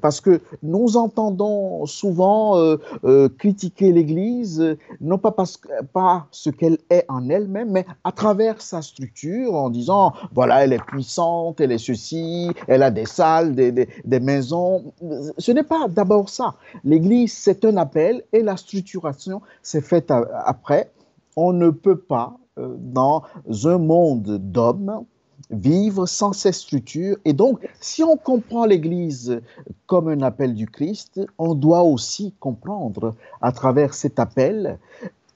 Parce 0.00 0.20
que 0.20 0.40
nous 0.62 0.96
entendons 0.96 1.86
souvent 1.86 2.56
euh, 2.56 2.76
euh, 3.04 3.28
critiquer 3.28 3.92
l'Église, 3.92 4.76
non 5.00 5.18
pas 5.18 5.32
parce 5.32 5.60
pas 5.92 6.26
ce 6.30 6.50
qu'elle 6.50 6.78
est 6.88 7.04
en 7.08 7.28
elle-même, 7.28 7.70
mais 7.70 7.84
à 8.04 8.12
travers 8.12 8.62
sa 8.62 8.80
structure, 8.80 9.54
en 9.54 9.70
disant, 9.70 10.12
voilà, 10.32 10.64
elle 10.64 10.72
est 10.72 10.84
puissante, 10.84 11.60
elle 11.60 11.72
est 11.72 11.78
ceci, 11.78 12.50
elle 12.68 12.84
a 12.84 12.92
des 12.92 13.06
salles, 13.06 13.54
des, 13.56 13.72
des 13.72 14.20
maisons. 14.20 14.92
Ce 15.38 15.50
n'est 15.50 15.64
pas 15.64 15.88
d'abord 15.88 16.28
ça. 16.28 16.54
L'Église, 16.84 17.32
c'est 17.32 17.64
un 17.64 17.76
appel 17.76 18.22
et 18.32 18.42
la 18.42 18.56
structuration 18.56 19.42
s'est 19.62 19.80
faite 19.80 20.12
après. 20.44 20.92
On 21.36 21.52
ne 21.52 21.70
peut 21.70 21.98
pas, 21.98 22.36
euh, 22.58 22.76
dans 22.78 23.22
un 23.64 23.78
monde 23.78 24.38
d'hommes, 24.38 25.04
vivre 25.50 26.06
sans 26.06 26.32
ces 26.32 26.52
structures. 26.52 27.16
Et 27.24 27.32
donc, 27.32 27.66
si 27.80 28.02
on 28.02 28.16
comprend 28.16 28.64
l'Église 28.64 29.40
comme 29.86 30.08
un 30.08 30.22
appel 30.22 30.54
du 30.54 30.66
Christ, 30.66 31.20
on 31.38 31.54
doit 31.54 31.82
aussi 31.82 32.34
comprendre 32.38 33.14
à 33.40 33.52
travers 33.52 33.94
cet 33.94 34.18
appel 34.18 34.78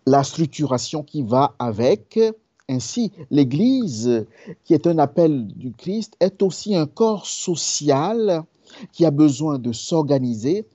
la 0.07 0.23
structuration 0.23 1.03
qui 1.03 1.23
va 1.23 1.55
avec. 1.59 2.19
Ainsi, 2.69 3.13
l'Église, 3.31 4.27
qui 4.65 4.73
est 4.73 4.87
un 4.87 4.99
appel 4.99 5.47
du 5.49 5.73
Christ, 5.73 6.17
est 6.21 6.43
aussi 6.43 6.75
un 6.75 6.87
corps 6.87 7.27
social 7.27 8.43
qui 8.93 9.05
a 9.05 9.11
besoin 9.11 9.59
de 9.59 9.73
s'organiser. 9.73 10.67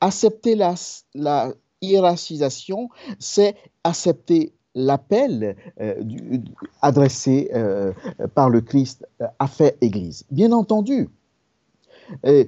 Accepter 0.00 0.56
la, 0.56 0.74
la 1.14 1.52
hiérarchisation, 1.80 2.88
c'est 3.18 3.54
accepter 3.84 4.52
l'appel 4.78 5.56
euh, 5.80 5.94
adressé 6.80 7.50
euh, 7.54 7.92
par 8.34 8.48
le 8.48 8.60
Christ 8.60 9.06
a 9.38 9.46
fait 9.46 9.76
Église. 9.80 10.24
Bien 10.30 10.52
entendu, 10.52 11.08
euh, 12.24 12.44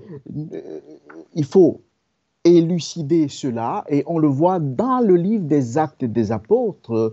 il 1.34 1.44
faut 1.44 1.82
élucider 2.44 3.28
cela 3.28 3.84
et 3.90 4.02
on 4.06 4.18
le 4.18 4.28
voit 4.28 4.60
dans 4.60 5.00
le 5.00 5.14
livre 5.14 5.44
des 5.44 5.76
actes 5.76 6.06
des 6.06 6.32
apôtres 6.32 7.12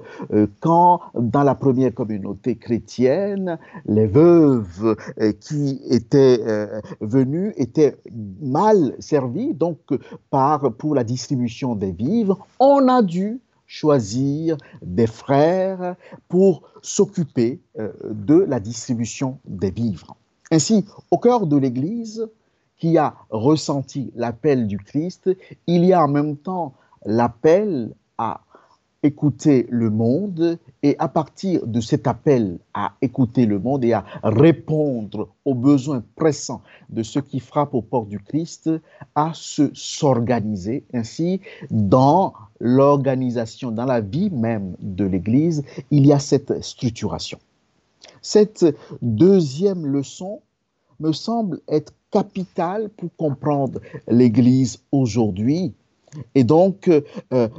quand 0.62 1.01
dans 1.15 1.43
la 1.43 1.53
première 1.53 1.93
communauté 1.93 2.56
chrétienne 2.56 3.60
les 3.88 4.08
veuves 4.08 4.95
qui 5.41 5.82
étaient 5.89 6.39
venues 7.01 7.51
étaient 7.58 7.97
mal 8.41 8.95
servies 8.99 9.53
donc 9.53 9.80
pour 10.30 10.95
la 10.95 11.03
distribution 11.03 11.75
des 11.75 11.91
vivres 11.91 12.47
on 12.62 12.88
a 12.88 13.01
dû 13.01 13.41
choisir 13.67 14.58
des 14.82 15.08
frères 15.08 15.95
pour 16.30 16.63
s'occuper 16.82 17.60
euh, 17.77 17.91
de 18.10 18.36
la 18.36 18.60
distribution 18.60 19.39
des 19.45 19.71
vivres. 19.71 20.15
Ainsi, 20.51 20.86
au 21.12 21.17
cœur 21.17 21.45
de 21.45 21.58
l'Église, 21.58 22.27
qui 22.77 22.97
a 22.97 23.15
ressenti 23.30 24.12
l'appel 24.15 24.67
du 24.67 24.77
Christ, 24.77 25.30
il 25.65 25.84
y 25.84 25.93
a 25.93 26.03
en 26.03 26.08
même 26.08 26.38
temps 26.38 26.73
l'appel 27.06 27.93
à 28.17 28.41
écouter 29.03 29.67
le 29.69 29.89
monde 29.89 30.57
et 30.83 30.95
à 30.99 31.07
partir 31.07 31.65
de 31.67 31.79
cet 31.81 32.07
appel 32.07 32.60
à 32.73 32.93
écouter 33.01 33.45
le 33.45 33.60
monde 33.60 33.86
et 33.86 33.93
à 33.93 34.03
répondre 34.23 35.29
aux 35.45 35.53
besoins 35.53 36.03
pressants 36.15 36.62
de 36.89 37.03
ceux 37.03 37.21
qui 37.21 37.39
frappent 37.39 37.73
aux 37.73 37.81
portes 37.81 38.10
du 38.10 38.19
Christ, 38.19 38.69
à 39.15 39.31
se 39.33 39.69
s'organiser 39.73 40.83
ainsi 40.93 41.41
dans 41.69 42.33
l'organisation, 42.60 43.71
dans 43.71 43.86
la 43.86 44.01
vie 44.01 44.29
même 44.29 44.75
de 44.79 45.05
l'Église, 45.05 45.63
il 45.91 46.05
y 46.05 46.13
a 46.13 46.19
cette 46.19 46.63
structuration. 46.63 47.38
Cette 48.21 48.65
deuxième 49.01 49.86
leçon 49.86 50.41
me 50.99 51.12
semble 51.12 51.60
être 51.67 51.93
capitale 52.12 52.89
pour 52.89 53.10
comprendre 53.15 53.79
l'Église 54.07 54.79
aujourd'hui 54.91 55.73
et 56.36 56.43
donc, 56.43 56.88
euh, 56.88 57.02
euh, 57.34 57.50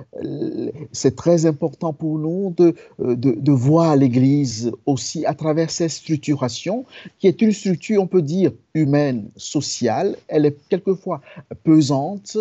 c'est 0.92 1.16
très 1.16 1.46
important 1.46 1.92
pour 1.92 2.18
nous 2.18 2.54
euh, 2.60 2.72
de, 2.98 3.32
de 3.32 3.52
voir 3.52 3.96
l'Église 3.96 4.72
aussi 4.86 5.26
à 5.26 5.34
travers 5.34 5.70
cette 5.70 5.90
structuration, 5.90 6.84
qui 7.18 7.26
est 7.26 7.42
une 7.42 7.52
structure, 7.52 8.02
on 8.02 8.06
peut 8.06 8.22
dire, 8.22 8.52
humaine, 8.74 9.30
sociale. 9.36 10.16
Elle 10.28 10.46
est 10.46 10.56
quelquefois 10.68 11.20
pesante, 11.62 12.38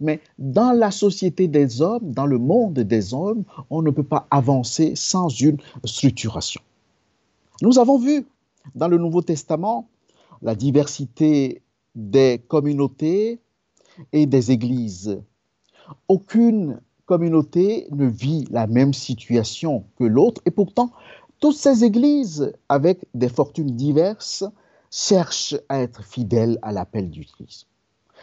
mais 0.00 0.20
dans 0.38 0.72
la 0.72 0.90
société 0.90 1.46
des 1.46 1.82
hommes, 1.82 2.10
dans 2.10 2.26
le 2.26 2.38
monde 2.38 2.78
des 2.80 3.12
hommes, 3.12 3.44
on 3.68 3.82
ne 3.82 3.90
peut 3.90 4.02
pas 4.02 4.26
avancer 4.30 4.92
sans 4.96 5.28
une 5.28 5.58
structuration. 5.84 6.62
Nous 7.60 7.78
avons 7.78 7.98
vu 7.98 8.24
dans 8.74 8.88
le 8.88 8.96
Nouveau 8.96 9.20
Testament 9.20 9.88
la 10.40 10.54
diversité 10.54 11.60
des 11.94 12.40
communautés 12.48 13.40
et 14.12 14.24
des 14.24 14.52
églises 14.52 15.20
aucune 16.08 16.80
communauté 17.06 17.88
ne 17.90 18.06
vit 18.06 18.46
la 18.50 18.66
même 18.66 18.94
situation 18.94 19.84
que 19.98 20.04
l'autre 20.04 20.40
et 20.46 20.50
pourtant, 20.50 20.90
toutes 21.40 21.56
ces 21.56 21.84
églises, 21.84 22.52
avec 22.68 23.06
des 23.14 23.28
fortunes 23.28 23.74
diverses, 23.74 24.44
cherchent 24.90 25.56
à 25.68 25.80
être 25.80 26.04
fidèles 26.04 26.58
à 26.62 26.72
l'appel 26.72 27.10
du 27.10 27.24
Christ. 27.24 27.66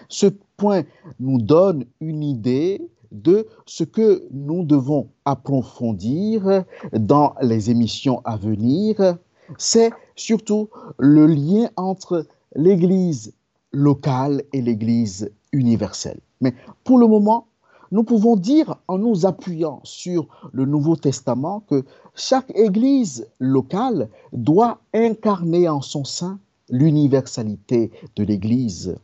Ce 0.10 0.28
point 0.58 0.84
nous 1.20 1.42
donne 1.42 1.86
une 2.00 2.24
idée 2.24 2.82
de 3.12 3.48
ce 3.66 3.84
que 3.84 4.28
nous 4.32 4.64
devons 4.64 5.10
approfondir 5.26 6.64
dans 6.94 7.36
les 7.42 7.70
émissions 7.70 8.22
à 8.26 8.38
venir. 8.38 9.18
C'est 9.58 9.92
surtout 10.16 10.70
le 10.98 11.26
lien 11.26 11.70
entre 11.78 12.26
l'Église 12.56 13.34
locale 13.72 14.44
et 14.54 14.62
l'Église 14.62 15.32
universelle. 15.52 16.20
Mais 16.42 16.54
pour 16.84 17.00
le 17.00 17.08
moment, 17.08 17.48
nous 17.92 18.04
pouvons 18.04 18.36
dire, 18.36 18.78
en 18.88 18.98
nous 18.98 19.26
appuyant 19.26 19.80
sur 19.84 20.28
le 20.52 20.66
Nouveau 20.66 20.96
Testament, 20.96 21.62
que 21.62 21.86
chaque 22.16 22.52
Église 22.56 23.28
locale 23.40 24.10
doit 24.34 24.80
incarner 24.94 25.70
en 25.70 25.82
son 25.82 26.04
sein 26.04 26.40
l'universalité 26.70 27.92
de 28.16 28.24
l'Église. 28.24 28.96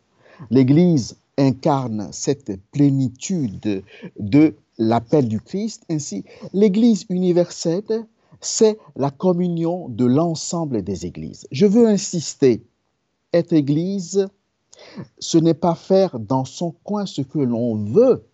L'Église 0.49 1.15
incarne 1.37 2.09
cette 2.11 2.59
plénitude 2.71 3.83
de 4.19 4.55
l'appel 4.77 5.27
du 5.27 5.39
Christ. 5.39 5.83
Ainsi, 5.89 6.25
l'Église 6.53 7.05
universelle, 7.09 8.05
c'est 8.41 8.77
la 8.95 9.09
communion 9.09 9.87
de 9.89 10.05
l'ensemble 10.05 10.83
des 10.83 11.05
Églises. 11.05 11.47
Je 11.51 11.65
veux 11.65 11.87
insister, 11.87 12.63
être 13.31 13.53
Église, 13.53 14.27
ce 15.19 15.37
n'est 15.37 15.53
pas 15.53 15.75
faire 15.75 16.19
dans 16.19 16.45
son 16.45 16.71
coin 16.83 17.05
ce 17.05 17.21
que 17.21 17.39
l'on 17.39 17.75
veut, 17.75 18.25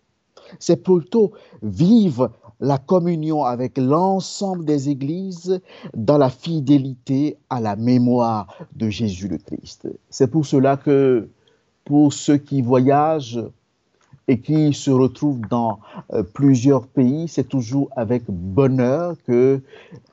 c'est 0.58 0.82
plutôt 0.82 1.32
vivre 1.62 2.32
la 2.60 2.78
communion 2.78 3.44
avec 3.44 3.78
l'ensemble 3.78 4.64
des 4.64 4.90
églises 4.90 5.60
dans 5.96 6.18
la 6.18 6.28
fidélité 6.28 7.38
à 7.48 7.60
la 7.60 7.76
mémoire 7.76 8.46
de 8.76 8.90
Jésus 8.90 9.28
le 9.28 9.38
Christ. 9.38 9.88
C'est 10.10 10.30
pour 10.30 10.44
cela 10.44 10.76
que 10.76 11.28
pour 11.84 12.12
ceux 12.12 12.36
qui 12.36 12.60
voyagent 12.60 13.42
et 14.28 14.38
qui 14.40 14.72
se 14.74 14.90
retrouvent 14.90 15.40
dans 15.48 15.80
euh, 16.12 16.22
plusieurs 16.22 16.86
pays, 16.86 17.26
c'est 17.26 17.48
toujours 17.48 17.88
avec 17.96 18.22
bonheur 18.28 19.16
que 19.26 19.60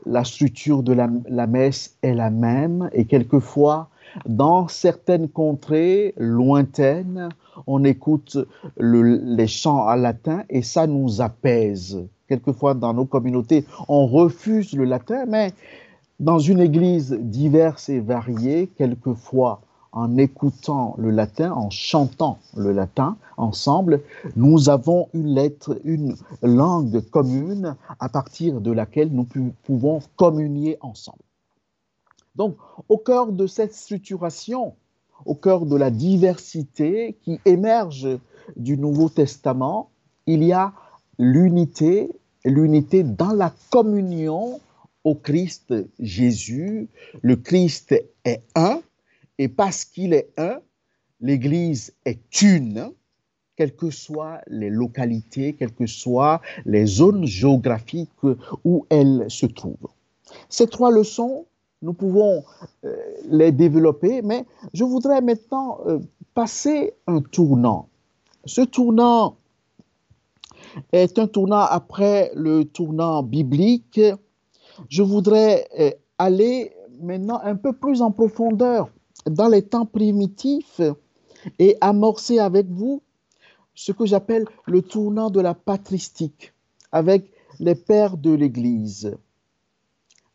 la 0.06 0.24
structure 0.24 0.82
de 0.82 0.94
la, 0.94 1.08
la 1.30 1.46
messe 1.46 1.98
est 2.02 2.16
la 2.16 2.32
même 2.32 2.90
et 2.94 3.06
quelquefois 3.06 3.90
dans 4.26 4.68
certaines 4.68 5.30
contrées 5.30 6.14
lointaines, 6.18 7.30
on 7.66 7.84
écoute 7.84 8.38
les 8.78 9.48
chants 9.48 9.88
en 9.88 9.96
latin 9.96 10.44
et 10.50 10.62
ça 10.62 10.88
nous 10.88 11.22
apaise. 11.22 12.06
Quelquefois, 12.28 12.74
dans 12.74 12.94
nos 12.94 13.06
communautés, 13.06 13.66
on 13.88 14.06
refuse 14.08 14.74
le 14.74 14.84
latin, 14.84 15.26
mais 15.28 15.54
dans 16.20 16.40
une 16.40 16.60
église 16.60 17.18
diverse 17.20 17.90
et 17.90 18.00
variée, 18.00 18.68
quelquefois, 18.78 19.62
en 19.94 20.18
écoutant 20.18 20.96
le 20.98 21.10
latin, 21.10 21.52
en 21.54 21.70
chantant 21.70 22.38
le 22.56 22.72
latin 22.72 23.18
ensemble, 23.38 24.02
nous 24.36 24.70
avons 24.70 25.10
une 25.14 25.34
lettre, 25.34 25.80
une 25.86 26.16
langue 26.42 27.02
commune 27.10 27.76
à 28.00 28.10
partir 28.10 28.62
de 28.62 28.72
laquelle 28.72 29.10
nous 29.12 29.28
pouvons 29.64 30.02
communier 30.16 30.78
ensemble. 30.82 31.20
Donc, 32.38 32.56
au 32.88 32.98
cœur 32.98 33.32
de 33.32 33.48
cette 33.48 33.74
structuration, 33.74 34.76
au 35.26 35.34
cœur 35.36 35.66
de 35.66 35.76
la 35.76 35.90
diversité 35.90 37.18
qui 37.24 37.40
émerge 37.46 38.08
du 38.56 38.78
Nouveau 38.78 39.10
Testament, 39.10 39.90
il 40.28 40.44
y 40.44 40.54
a 40.54 40.74
l'unité, 41.18 42.12
l'unité 42.46 43.04
dans 43.04 43.34
la 43.34 43.54
communion 43.72 44.62
au 45.04 45.16
Christ 45.16 45.74
Jésus. 46.00 46.88
Le 47.22 47.36
Christ 47.36 47.96
est 48.24 48.44
un, 48.56 48.82
et 49.40 49.48
parce 49.48 49.84
qu'il 49.84 50.14
est 50.14 50.30
un, 50.38 50.60
l'Église 51.20 51.94
est 52.06 52.42
une, 52.44 52.92
quelles 53.56 53.76
que 53.76 53.90
soient 53.90 54.42
les 54.46 54.70
localités, 54.70 55.54
quelles 55.54 55.74
que 55.74 55.88
soient 55.88 56.42
les 56.66 56.86
zones 56.86 57.26
géographiques 57.26 58.12
où 58.64 58.86
elle 58.92 59.26
se 59.30 59.48
trouve. 59.48 59.88
Ces 60.50 60.68
trois 60.68 60.92
leçons, 60.92 61.48
nous 61.82 61.94
pouvons 61.94 62.44
euh, 62.84 62.96
les 63.30 63.52
développer, 63.52 64.22
mais 64.22 64.46
je 64.74 64.84
voudrais 64.84 65.22
maintenant 65.22 65.80
euh, 65.86 66.00
passer 66.34 66.94
un 67.06 67.22
tournant. 67.22 67.90
Ce 68.46 68.62
tournant 68.62 69.38
est 70.92 71.20
un 71.20 71.28
tournant 71.28 71.62
après 71.62 72.32
le 72.36 72.64
tournant 72.66 73.24
biblique. 73.24 74.02
Je 74.90 75.04
voudrais 75.04 75.68
euh, 75.80 75.92
aller 76.18 76.74
maintenant 77.02 77.40
un 77.44 77.56
peu 77.56 77.74
plus 77.74 78.02
en 78.02 78.12
profondeur 78.12 78.90
dans 79.30 79.48
les 79.48 79.62
temps 79.62 79.86
primitifs 79.86 80.82
et 81.60 81.78
amorcer 81.82 82.40
avec 82.40 82.68
vous 82.68 83.02
ce 83.76 83.92
que 83.92 84.06
j'appelle 84.06 84.46
le 84.66 84.82
tournant 84.82 85.30
de 85.30 85.40
la 85.40 85.54
patristique 85.54 86.54
avec 86.92 87.32
les 87.60 87.76
pères 87.76 88.18
de 88.18 88.32
l'Église. 88.32 89.16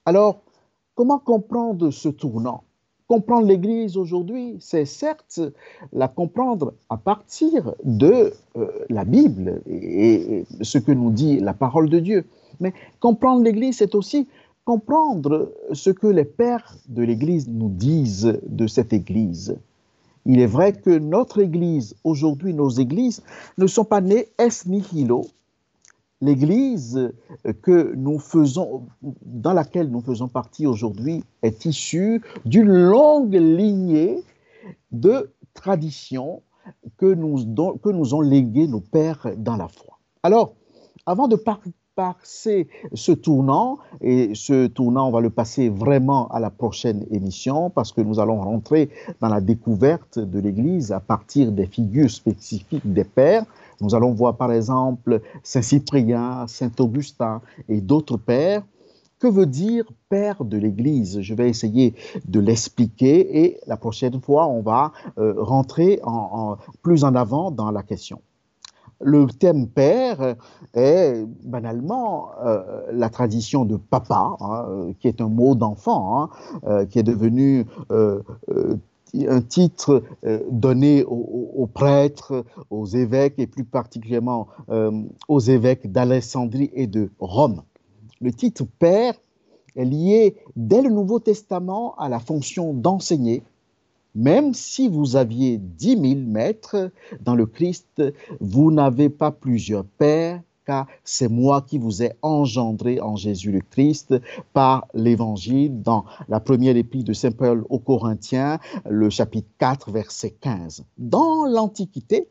Alors, 0.05 0.43
comment 1.03 1.19
comprendre 1.19 1.91
ce 1.91 2.09
tournant? 2.09 2.63
Comprendre 3.09 3.49
l'Église 3.49 3.97
aujourd'hui, 3.97 4.55
c'est 4.61 4.85
certes 4.85 5.41
la 5.93 6.07
comprendre 6.07 6.75
à 6.91 6.97
partir 6.97 7.75
de 7.83 8.33
euh, 8.57 8.69
la 8.89 9.05
Bible 9.05 9.63
et, 9.67 10.45
ce 10.61 10.79
que 10.79 10.93
nous 10.93 11.11
dit 11.11 11.41
la 11.41 11.55
parole 11.55 11.91
de 11.91 11.99
Dieu. 11.99 12.25
Mais 12.61 12.73
comprendre 13.01 13.43
l'Église, 13.43 13.79
c'est 13.79 13.97
aussi 13.97 14.29
comprendre 14.65 15.53
ce 15.73 15.91
que 15.91 16.07
les 16.07 16.25
pères 16.25 16.77
de 16.89 17.03
l'Église 17.03 17.49
nous 17.49 17.69
disent 17.69 18.39
de 18.47 18.69
cette 18.69 18.93
Église. 18.93 19.57
Il 20.25 20.39
est 20.39 20.47
vrai 20.47 20.73
que 20.73 20.97
notre 20.97 21.41
Église, 21.41 21.97
aujourd'hui, 22.05 22.55
nos 22.55 22.71
églises, 22.71 23.25
ne 23.59 23.67
sont 23.67 23.85
pas 23.85 24.01
nées 24.01 24.29
es 24.39 24.67
nihilo. 24.67 25.27
L'Église 26.23 27.13
que 27.63 27.95
nous 27.97 28.21
faisons, 28.21 28.87
dans 29.23 29.53
laquelle 29.53 29.91
nous 29.91 30.01
faisons 30.01 30.29
partie 30.29 30.67
aujourd'hui, 30.67 31.25
est 31.43 31.65
issue 31.67 32.23
d'une 32.47 32.73
longue 32.73 33.35
lignée 33.35 34.23
de 34.93 35.33
traditions 35.53 36.43
que 36.97 37.13
nous, 37.13 37.39
que 37.79 37.91
nous 37.91 38.15
ont 38.15 38.21
léguées 38.21 38.69
nos 38.69 38.81
pères 38.81 39.27
dans 39.37 39.57
la 39.57 39.67
foi. 39.67 39.99
Alors, 40.23 40.55
avant 41.07 41.27
de 41.27 41.37
passer 41.97 42.69
ce 42.95 43.11
tournant, 43.11 43.79
et 44.01 44.37
ce 44.37 44.69
tournant, 44.69 45.09
on 45.09 45.11
va 45.11 45.21
le 45.21 45.31
passer 45.31 45.69
vraiment 45.69 46.29
à 46.29 46.39
la 46.39 46.51
prochaine 46.51 47.05
émission, 47.11 47.69
parce 47.69 47.91
que 47.91 48.01
nous 48.01 48.21
allons 48.21 48.41
rentrer 48.41 48.91
dans 49.21 49.29
la 49.29 49.41
découverte 49.41 50.21
de 50.21 50.39
l'Église 50.39 50.93
à 50.93 51.01
partir 51.01 51.51
des 51.51 51.67
figures 51.67 52.11
spécifiques 52.11 52.93
des 52.93 53.05
pères. 53.05 53.45
Nous 53.83 53.97
allons 53.97 54.13
voir 54.13 54.37
par 54.37 54.53
exemple 54.53 55.21
Saint 55.43 55.61
Cyprien, 55.61 56.47
Saint 56.47 56.71
Augustin 56.79 57.43
et 57.69 57.81
d'autres 57.81 58.17
pères. 58.17 58.63
Que 59.19 59.27
veut 59.27 59.47
dire 59.47 59.85
père 60.09 60.45
de 60.45 60.57
l'Église? 60.57 61.21
Je 61.21 61.35
vais 61.35 61.49
essayer 61.49 61.95
de 62.27 62.41
l'expliquer 62.41 63.45
et 63.45 63.61
la 63.67 63.77
prochaine 63.77 64.21
fois, 64.21 64.47
on 64.47 64.63
va 64.63 64.93
euh, 65.19 65.35
rentrer 65.37 66.01
en, 66.05 66.57
plus 66.83 67.05
en 67.05 67.15
avant 67.15 67.51
dans 67.51 67.71
la 67.71 67.83
question. 67.83 68.21
Le 69.01 69.27
thème 69.27 69.67
père 69.67 70.37
est 70.75 71.25
banalement 71.45 72.31
euh, 72.45 72.83
la 72.93 73.11
tradition 73.11 73.65
de 73.65 73.77
papa, 73.77 74.37
hein, 74.41 74.93
qui 75.01 75.09
est 75.09 75.21
un 75.21 75.29
mot 75.29 75.57
d'enfant, 75.57 76.23
hein, 76.23 76.31
euh, 76.67 76.87
qui 76.87 77.01
est 77.01 77.03
devenu 77.03 77.67
euh, 77.91 78.23
un 79.15 79.43
titre 79.43 80.03
donné 80.51 81.05
aux, 81.05 81.69
prêtres, 81.73 82.45
aux 82.71 82.87
évêques 82.87 83.35
et 83.39 83.47
plus 83.47 83.65
particulièrement 83.65 84.49
aux 85.29 85.41
évêques 85.41 85.91
d'Alexandrie 85.93 86.71
et 86.75 86.87
de 86.87 87.11
Rome. 87.19 87.63
Le 88.21 88.33
titre 88.33 88.65
père 88.79 89.15
est 89.77 89.85
lié 89.85 90.37
dès 90.57 90.83
le 90.83 90.91
Nouveau 90.91 91.19
Testament 91.19 91.95
à 91.97 92.09
la 92.09 92.21
fonction 92.21 92.73
d'enseigner 92.73 93.43
même 94.15 94.53
si 94.55 94.89
vous 94.89 95.17
aviez 95.17 95.59
dix 95.59 95.97
mille 95.97 96.27
maîtres 96.27 96.91
dans 97.21 97.35
le 97.35 97.47
Christ, 97.47 98.03
vous 98.41 98.71
n'avez 98.71 99.09
pas 99.09 99.31
plusieurs 99.31 99.85
pères, 99.85 100.43
car 100.67 100.87
c'est 101.05 101.29
moi 101.29 101.63
qui 101.63 101.79
vous 101.79 102.03
ai 102.03 102.13
engendré 102.23 103.01
en 103.01 103.17
Jésus 103.17 103.53
le 103.53 103.61
Christ 103.61 104.15
par 104.53 104.87
l'Évangile 104.95 105.83
dans 105.83 106.05
la 106.29 106.41
première 106.41 106.77
épître 106.77 107.09
de 107.09 107.13
Saint 107.13 107.33
Paul 107.33 107.65
aux 107.69 107.79
Corinthiens, 107.79 108.59
le 108.89 109.11
chapitre 109.11 109.49
4, 109.59 109.91
verset 109.91 110.31
15. 110.41 110.85
Dans 110.99 111.45
l'Antiquité, 111.45 112.29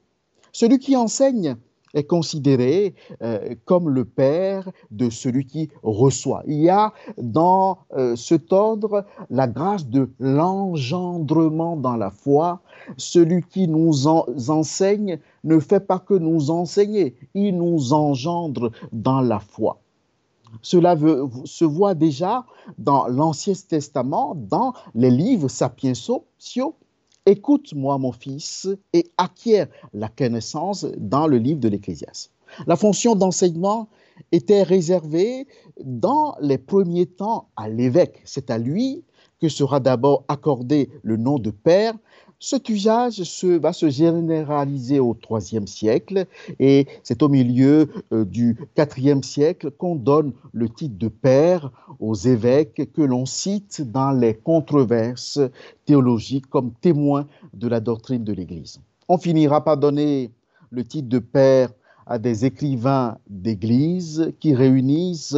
celui 0.51 0.79
qui 0.79 0.95
enseigne 0.95 1.57
est 1.93 2.03
considéré 2.03 2.95
euh, 3.21 3.55
comme 3.65 3.89
le 3.89 4.05
père 4.05 4.69
de 4.91 5.09
celui 5.09 5.45
qui 5.45 5.69
reçoit. 5.83 6.43
Il 6.47 6.59
y 6.61 6.69
a 6.69 6.93
dans 7.17 7.79
euh, 7.93 8.15
cet 8.15 8.53
ordre 8.53 9.05
la 9.29 9.47
grâce 9.47 9.87
de 9.87 10.09
l'engendrement 10.19 11.75
dans 11.75 11.97
la 11.97 12.09
foi. 12.11 12.61
Celui 12.97 13.43
qui 13.43 13.67
nous 13.67 14.07
enseigne 14.07 15.19
ne 15.43 15.59
fait 15.59 15.79
pas 15.79 15.99
que 15.99 16.13
nous 16.13 16.49
enseigner, 16.49 17.15
il 17.33 17.57
nous 17.57 17.93
engendre 17.93 18.71
dans 18.91 19.21
la 19.21 19.39
foi. 19.39 19.79
Cela 20.61 20.97
se 21.45 21.65
voit 21.65 21.93
déjà 21.93 22.45
dans 22.77 23.07
l'Ancien 23.07 23.53
Testament, 23.67 24.35
dans 24.35 24.73
les 24.95 25.09
livres 25.09 25.47
sapientiaux, 25.47 26.75
Écoute-moi, 27.27 27.99
mon 27.99 28.11
fils, 28.11 28.67
et 28.93 29.11
acquiert 29.17 29.67
la 29.93 30.09
connaissance 30.09 30.87
dans 30.97 31.27
le 31.27 31.37
livre 31.37 31.59
de 31.59 31.67
l'Ecclésiaste. 31.67 32.31
La 32.65 32.75
fonction 32.75 33.15
d'enseignement 33.15 33.89
était 34.31 34.63
réservée 34.63 35.47
dans 35.83 36.35
les 36.41 36.57
premiers 36.57 37.05
temps 37.05 37.49
à 37.55 37.69
l'évêque. 37.69 38.21
C'est 38.25 38.49
à 38.49 38.57
lui 38.57 39.03
que 39.39 39.49
sera 39.49 39.79
d'abord 39.79 40.23
accordé 40.27 40.89
le 41.03 41.17
nom 41.17 41.37
de 41.37 41.51
père, 41.51 41.93
cet 42.41 42.69
usage 42.69 43.21
va 43.59 43.71
se 43.71 43.89
généraliser 43.89 44.99
au 44.99 45.15
IIIe 45.29 45.67
siècle 45.67 46.25
et 46.59 46.87
c'est 47.03 47.21
au 47.21 47.29
milieu 47.29 47.87
euh, 48.11 48.25
du 48.25 48.57
IVe 48.75 49.21
siècle 49.21 49.69
qu'on 49.69 49.95
donne 49.95 50.33
le 50.51 50.67
titre 50.67 50.97
de 50.97 51.07
père 51.07 51.71
aux 51.99 52.15
évêques 52.15 52.91
que 52.93 53.01
l'on 53.03 53.27
cite 53.27 53.83
dans 53.91 54.11
les 54.11 54.33
controverses 54.33 55.39
théologiques 55.85 56.47
comme 56.47 56.73
témoins 56.81 57.27
de 57.53 57.67
la 57.67 57.79
doctrine 57.79 58.23
de 58.23 58.33
l'Église. 58.33 58.81
On 59.07 59.19
finira 59.19 59.63
par 59.63 59.77
donner 59.77 60.31
le 60.71 60.83
titre 60.83 61.09
de 61.09 61.19
père 61.19 61.69
à 62.11 62.19
des 62.19 62.43
écrivains 62.43 63.17
d'Église 63.29 64.33
qui 64.41 64.53
réunissent 64.53 65.37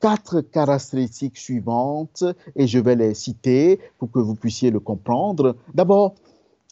quatre 0.00 0.40
caractéristiques 0.40 1.36
suivantes, 1.36 2.24
et 2.56 2.66
je 2.66 2.78
vais 2.78 2.96
les 2.96 3.12
citer 3.12 3.78
pour 3.98 4.10
que 4.10 4.18
vous 4.18 4.34
puissiez 4.34 4.70
le 4.70 4.80
comprendre. 4.80 5.56
D'abord, 5.74 6.14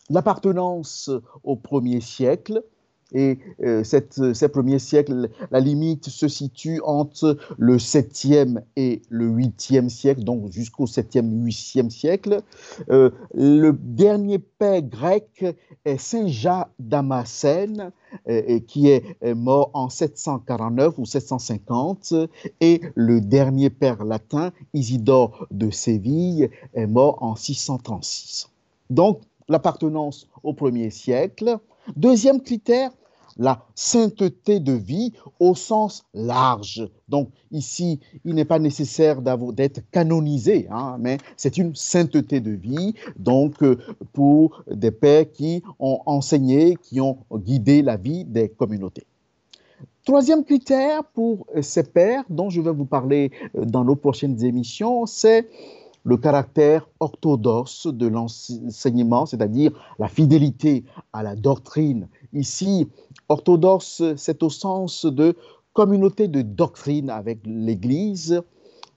l'appartenance 0.08 1.10
au 1.44 1.56
premier 1.56 2.00
siècle, 2.00 2.64
et 3.12 3.38
euh, 3.62 3.84
cette, 3.84 4.34
ces 4.34 4.48
premiers 4.48 4.78
siècles, 4.78 5.30
la 5.50 5.60
limite 5.60 6.08
se 6.08 6.28
situe 6.28 6.80
entre 6.84 7.38
le 7.56 7.78
7e 7.78 8.62
et 8.76 9.02
le 9.08 9.28
8e 9.30 9.88
siècle, 9.88 10.24
donc 10.24 10.50
jusqu'au 10.50 10.84
7e, 10.84 11.44
8e 11.44 11.90
siècle. 11.90 12.42
Euh, 12.90 13.10
le 13.34 13.72
dernier 13.72 14.38
père 14.38 14.82
grec 14.82 15.44
est 15.84 15.98
Saint 15.98 16.66
Damascène, 16.78 17.92
euh, 18.28 18.60
qui 18.66 18.88
est 18.88 19.04
mort 19.34 19.70
en 19.72 19.88
749 19.88 20.98
ou 20.98 21.06
750, 21.06 22.14
et 22.60 22.82
le 22.94 23.20
dernier 23.20 23.70
père 23.70 24.04
latin, 24.04 24.52
Isidore 24.74 25.46
de 25.50 25.70
Séville, 25.70 26.50
est 26.74 26.86
mort 26.86 27.22
en 27.22 27.36
636. 27.36 28.50
Donc, 28.90 29.20
l'appartenance 29.48 30.28
au 30.42 30.52
premier 30.52 30.90
siècle. 30.90 31.58
Deuxième 31.96 32.40
critère, 32.40 32.90
la 33.38 33.64
sainteté 33.74 34.58
de 34.58 34.72
vie 34.72 35.12
au 35.38 35.54
sens 35.54 36.04
large. 36.12 36.88
Donc 37.08 37.30
ici, 37.52 38.00
il 38.24 38.34
n'est 38.34 38.44
pas 38.44 38.58
nécessaire 38.58 39.22
d'être 39.22 39.80
canonisé, 39.90 40.66
hein, 40.70 40.96
mais 40.98 41.18
c'est 41.36 41.56
une 41.56 41.74
sainteté 41.74 42.40
de 42.40 42.50
vie, 42.50 42.94
donc 43.16 43.62
euh, 43.62 43.78
pour 44.12 44.64
des 44.70 44.90
pères 44.90 45.30
qui 45.30 45.62
ont 45.78 46.00
enseigné, 46.06 46.76
qui 46.82 47.00
ont 47.00 47.18
guidé 47.32 47.82
la 47.82 47.96
vie 47.96 48.24
des 48.24 48.48
communautés. 48.48 49.06
Troisième 50.04 50.42
critère 50.42 51.04
pour 51.04 51.46
ces 51.60 51.84
pères 51.84 52.24
dont 52.30 52.50
je 52.50 52.60
vais 52.60 52.72
vous 52.72 52.86
parler 52.86 53.30
euh, 53.56 53.64
dans 53.64 53.84
nos 53.84 53.96
prochaines 53.96 54.42
émissions, 54.44 55.06
c'est 55.06 55.48
le 56.04 56.16
caractère 56.16 56.88
orthodoxe 57.00 57.86
de 57.86 58.06
l'enseignement, 58.06 59.26
c'est-à-dire 59.26 59.72
la 59.98 60.08
fidélité 60.08 60.84
à 61.12 61.22
la 61.22 61.36
doctrine. 61.36 62.08
Ici, 62.32 62.88
orthodoxe, 63.28 64.02
c'est 64.16 64.42
au 64.42 64.50
sens 64.50 65.04
de 65.04 65.36
communauté 65.72 66.28
de 66.28 66.42
doctrine 66.42 67.10
avec 67.10 67.38
l'Église. 67.44 68.42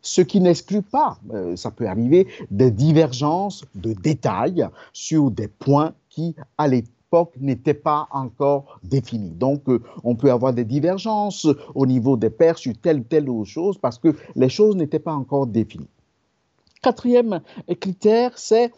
ce 0.03 0.21
qui 0.21 0.41
n'exclut 0.41 0.81
pas, 0.81 1.19
euh, 1.31 1.55
ça 1.55 1.69
peut 1.69 1.87
arriver, 1.87 2.27
des 2.49 2.71
divergences 2.71 3.63
de 3.75 3.93
détails 3.93 4.67
sur 4.93 5.29
des 5.29 5.47
points 5.47 5.93
qui, 6.09 6.35
à 6.57 6.67
l'époque, 6.67 7.33
n'étaient 7.39 7.75
pas 7.75 8.07
encore 8.11 8.79
définis. 8.83 9.29
Donc, 9.29 9.69
euh, 9.69 9.79
on 10.03 10.15
peut 10.15 10.31
avoir 10.31 10.53
des 10.53 10.65
divergences 10.65 11.45
au 11.75 11.85
niveau 11.85 12.17
des 12.17 12.31
pères 12.31 12.57
sur 12.57 12.73
telle 12.81 13.01
ou 13.01 13.03
telle 13.03 13.29
autre 13.29 13.49
chose 13.49 13.77
parce 13.77 13.99
que 13.99 14.15
les 14.35 14.49
choses 14.49 14.75
n'étaient 14.75 14.97
pas 14.97 15.13
encore 15.13 15.45
définies. 15.45 15.87
Quatrième 16.81 17.41
critère, 17.79 18.31
c'est 18.39 18.71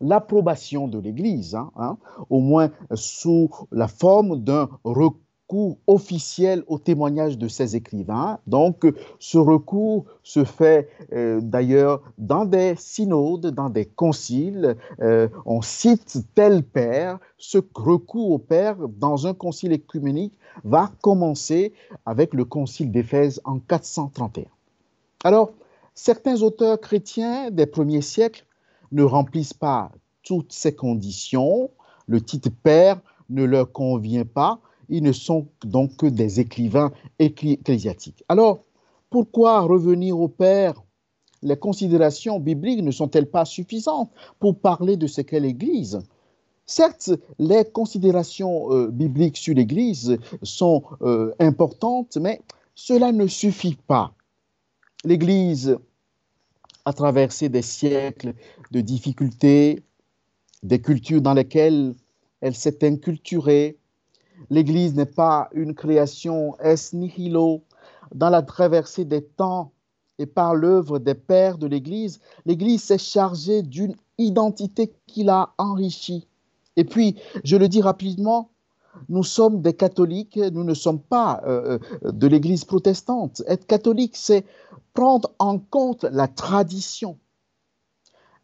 l'approbation 0.00 0.86
de 0.86 1.00
l'Église, 1.00 1.56
hein, 1.56 1.72
hein, 1.76 1.98
au 2.30 2.38
moins 2.38 2.70
sous 2.94 3.50
la 3.72 3.88
forme 3.88 4.38
d'un 4.38 4.68
recours 4.84 5.78
officiel 5.88 6.62
au 6.68 6.78
témoignage 6.78 7.38
de 7.38 7.48
ces 7.48 7.74
écrivains. 7.74 8.38
Donc, 8.46 8.86
ce 9.18 9.36
recours 9.36 10.04
se 10.22 10.44
fait 10.44 10.88
euh, 11.12 11.40
d'ailleurs 11.42 12.02
dans 12.18 12.44
des 12.44 12.74
synodes, 12.76 13.48
dans 13.48 13.68
des 13.68 13.84
conciles. 13.84 14.76
Euh, 15.00 15.28
on 15.44 15.60
cite 15.60 16.18
tel 16.36 16.62
père. 16.62 17.18
Ce 17.36 17.58
recours 17.74 18.30
au 18.30 18.38
père 18.38 18.76
dans 18.86 19.26
un 19.26 19.34
concile 19.34 19.72
écuménique 19.72 20.34
va 20.62 20.92
commencer 21.00 21.72
avec 22.06 22.32
le 22.32 22.44
concile 22.44 22.92
d'Éphèse 22.92 23.40
en 23.44 23.58
431. 23.58 24.44
Alors, 25.24 25.50
certains 26.02 26.42
auteurs 26.42 26.80
chrétiens 26.80 27.50
des 27.50 27.66
premiers 27.66 28.02
siècles 28.02 28.46
ne 28.92 29.02
remplissent 29.02 29.54
pas 29.54 29.92
toutes 30.22 30.52
ces 30.52 30.74
conditions. 30.74 31.70
Le 32.06 32.20
titre 32.20 32.50
père 32.62 33.00
ne 33.28 33.44
leur 33.44 33.70
convient 33.72 34.24
pas 34.24 34.60
ils 34.90 35.02
ne 35.02 35.12
sont 35.12 35.46
donc 35.64 35.96
que 35.96 36.06
des 36.06 36.40
écrivains 36.40 36.92
ecclésiatiques. 37.18 38.24
Alors, 38.28 38.64
pourquoi 39.08 39.60
revenir 39.60 40.18
au 40.18 40.28
Père? 40.28 40.74
Les 41.42 41.56
considérations 41.56 42.38
bibliques 42.38 42.82
ne 42.82 42.90
sont-elles 42.90 43.30
pas 43.30 43.46
suffisantes 43.46 44.10
pour 44.40 44.58
parler 44.58 44.96
de 44.96 45.06
ce 45.06 45.22
qu'est 45.22 45.40
l'Église? 45.40 46.00
Certes, 46.66 47.10
les 47.38 47.64
considérations 47.64 48.70
euh, 48.72 48.88
bibliques 48.88 49.38
sur 49.38 49.54
l'Église 49.54 50.18
sont 50.42 50.82
euh, 51.02 51.32
importantes, 51.38 52.18
mais 52.20 52.42
cela 52.74 53.10
ne 53.10 53.26
suffit 53.26 53.78
pas. 53.86 54.12
L'Église 55.04 55.78
a 56.84 56.92
traversé 56.92 57.48
des 57.48 57.62
siècles 57.62 58.34
de 58.70 58.80
difficultés, 58.80 59.82
des 60.62 60.80
cultures 60.80 61.22
dans 61.22 61.34
lesquelles 61.34 61.94
elle 62.40 62.54
s'est 62.54 62.84
inculturée, 62.84 63.80
L'Église 64.48 64.94
n'est 64.94 65.06
pas 65.06 65.50
une 65.52 65.74
création 65.74 66.56
es 66.60 66.94
nihilo. 66.94 67.62
Dans 68.14 68.30
la 68.30 68.42
traversée 68.42 69.04
des 69.04 69.22
temps 69.22 69.72
et 70.18 70.26
par 70.26 70.54
l'œuvre 70.54 70.98
des 70.98 71.14
pères 71.14 71.58
de 71.58 71.66
l'Église, 71.66 72.20
l'Église 72.46 72.82
s'est 72.82 72.98
chargée 72.98 73.62
d'une 73.62 73.94
identité 74.18 74.92
qui 75.06 75.24
l'a 75.24 75.52
enrichie. 75.58 76.26
Et 76.76 76.84
puis, 76.84 77.16
je 77.44 77.56
le 77.56 77.68
dis 77.68 77.82
rapidement, 77.82 78.50
nous 79.08 79.24
sommes 79.24 79.62
des 79.62 79.74
catholiques, 79.74 80.36
nous 80.36 80.64
ne 80.64 80.74
sommes 80.74 81.00
pas 81.00 81.42
euh, 81.46 81.78
euh, 82.04 82.12
de 82.12 82.26
l'Église 82.26 82.64
protestante. 82.64 83.42
Être 83.46 83.66
catholique, 83.66 84.16
c'est 84.16 84.44
prendre 84.94 85.30
en 85.38 85.58
compte 85.58 86.04
la 86.04 86.28
tradition. 86.28 87.18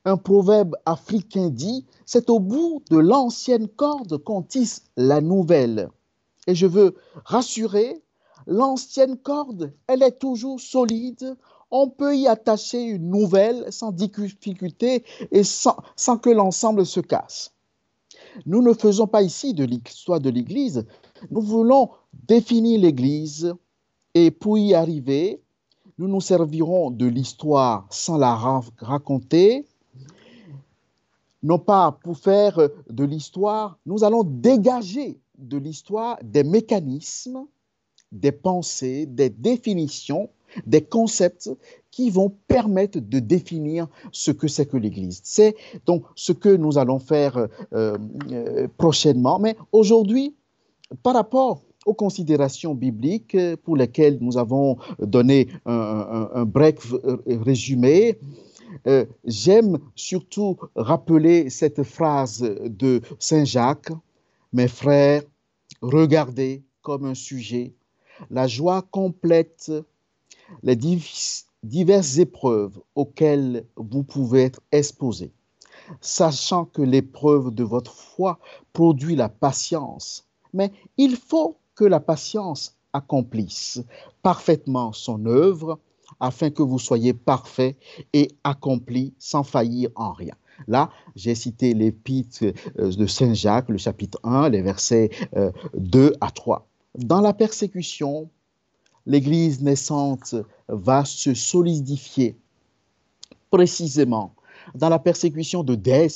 Un 0.05 0.17
proverbe 0.17 0.77
africain 0.87 1.51
dit, 1.51 1.85
c'est 2.05 2.31
au 2.31 2.39
bout 2.39 2.83
de 2.91 2.99
l'ancienne 2.99 3.69
corde 3.69 4.19
qu'on 4.19 4.43
tisse 4.43 4.85
la 4.97 5.21
nouvelle. 5.21 5.91
Et 6.47 6.55
je 6.55 6.67
veux 6.67 6.95
rassurer, 7.25 8.03
l'ancienne 8.47 9.17
corde, 9.17 9.73
elle 9.89 10.05
est 10.05 10.19
toujours 10.19 10.61
solide. 10.61 11.37
On 11.73 11.89
peut 11.89 12.17
y 12.17 12.29
attacher 12.29 12.83
une 12.83 13.11
nouvelle 13.11 13.67
sans 13.73 13.91
difficulté 13.91 15.05
et 15.33 15.43
sans, 15.43 15.77
sans 15.97 16.19
que 16.19 16.31
l'ensemble 16.31 16.87
se 16.87 17.01
casse. 17.01 17.56
Nous 18.45 18.63
ne 18.63 18.75
faisons 18.75 19.07
pas 19.07 19.23
ici 19.23 19.55
de 19.55 19.65
l'histoire 19.65 20.21
de 20.21 20.31
l'Église. 20.31 20.85
Nous 21.31 21.41
voulons 21.41 21.91
définir 22.13 22.81
l'Église 22.81 23.55
et 24.15 24.31
pour 24.31 24.59
y 24.59 24.75
arriver, 24.75 25.41
nous 25.99 26.09
nous 26.09 26.21
servirons 26.21 26.91
de 26.91 27.07
l'histoire 27.07 27.87
sans 27.91 28.19
la 28.19 28.35
raconter, 28.79 29.65
non 31.43 31.59
pas 31.59 31.99
pour 32.03 32.19
faire 32.19 32.59
de 32.91 33.05
l'histoire, 33.05 33.79
nous 33.87 34.05
allons 34.05 34.25
dégager 34.25 35.19
de 35.39 35.57
l'histoire 35.57 36.19
des 36.23 36.45
mécanismes, 36.45 37.47
des 38.13 38.33
pensées, 38.33 39.07
des 39.07 39.31
définitions, 39.31 40.29
des 40.67 40.83
concepts 40.83 41.51
qui 41.97 42.11
vont 42.11 42.31
permettre 42.47 42.99
de 43.01 43.21
définir 43.21 43.89
ce 44.13 44.31
que 44.31 44.49
c'est 44.49 44.67
que 44.67 44.77
l'Église. 44.77 45.23
C'est 45.25 45.57
donc 45.87 46.05
ce 46.15 46.33
que 46.33 46.55
nous 46.55 46.77
allons 46.77 46.99
faire 46.99 47.39
euh, 47.39 47.97
euh, 48.31 48.69
prochainement. 48.77 49.39
Mais 49.39 49.57
aujourd'hui, 49.73 50.37
par 51.03 51.15
rapport 51.15 51.63
aux 51.87 51.95
considérations 51.95 52.75
bibliques 52.75 53.39
pour 53.65 53.79
lesquelles 53.79 54.19
nous 54.21 54.37
avons 54.37 54.77
donné 54.99 55.49
un, 55.65 56.45
bref 56.45 56.93
résumé, 57.27 58.19
euh, 58.87 59.07
j'aime 59.25 59.79
surtout 59.95 60.59
rappeler 60.75 61.49
cette 61.49 61.83
phrase 61.83 62.43
de 62.63 63.01
Saint 63.19 63.47
Jacques 63.47 63.93
mes 64.53 64.69
frères, 64.69 65.23
regardez 65.81 66.63
comme 66.83 67.07
un 67.07 67.15
sujet 67.15 67.73
la 68.31 68.47
joie 68.47 68.83
complète, 68.83 69.73
les 70.63 70.77
diverses 71.67 72.19
épreuves 72.19 72.79
auxquelles 72.95 73.67
vous 73.77 74.03
pouvez 74.03 74.45
être 74.45 74.61
exposés, 74.73 75.33
sachant 76.01 76.65
que 76.65 76.83
l'épreuve 76.83 77.55
de 77.55 77.65
votre 77.65 77.95
foi 77.95 78.39
produit 78.73 79.17
la 79.17 79.29
patience. 79.29 80.27
Mais 80.53 80.73
il 80.97 81.17
faut 81.17 81.59
que 81.75 81.85
la 81.85 82.01
patience 82.01 82.77
accomplisse 82.93 83.81
parfaitement 84.23 84.93
son 84.93 85.27
œuvre 85.27 85.79
afin 86.21 86.51
que 86.51 86.63
vous 86.63 86.79
soyez 86.79 87.13
parfaits 87.13 87.77
et 88.13 88.29
accomplis 88.45 89.13
sans 89.19 89.43
faillir 89.43 89.91
en 89.97 90.13
rien. 90.13 90.35
Là, 90.67 90.91
j'ai 91.15 91.35
cité 91.35 91.75
l'épître 91.75 92.39
euh, 92.79 92.91
de 92.91 93.07
Saint 93.07 93.35
Jacques, 93.35 93.69
le 93.69 93.77
chapitre 93.77 94.19
1, 94.23 94.49
les 94.49 94.63
versets 94.63 95.11
2 95.75 96.01
euh, 96.01 96.13
à 96.21 96.31
3. 96.31 96.67
Dans 96.97 97.21
la 97.21 97.35
persécution, 97.35 98.31
l'Église 99.07 99.63
naissante 99.63 100.35
va 100.69 101.05
se 101.05 101.35
solidifier 101.35 102.37
précisément 103.51 104.35
dans 104.75 104.89
la 104.89 104.99
persécution 104.99 105.63
de 105.63 105.77
Dès 105.77 106.09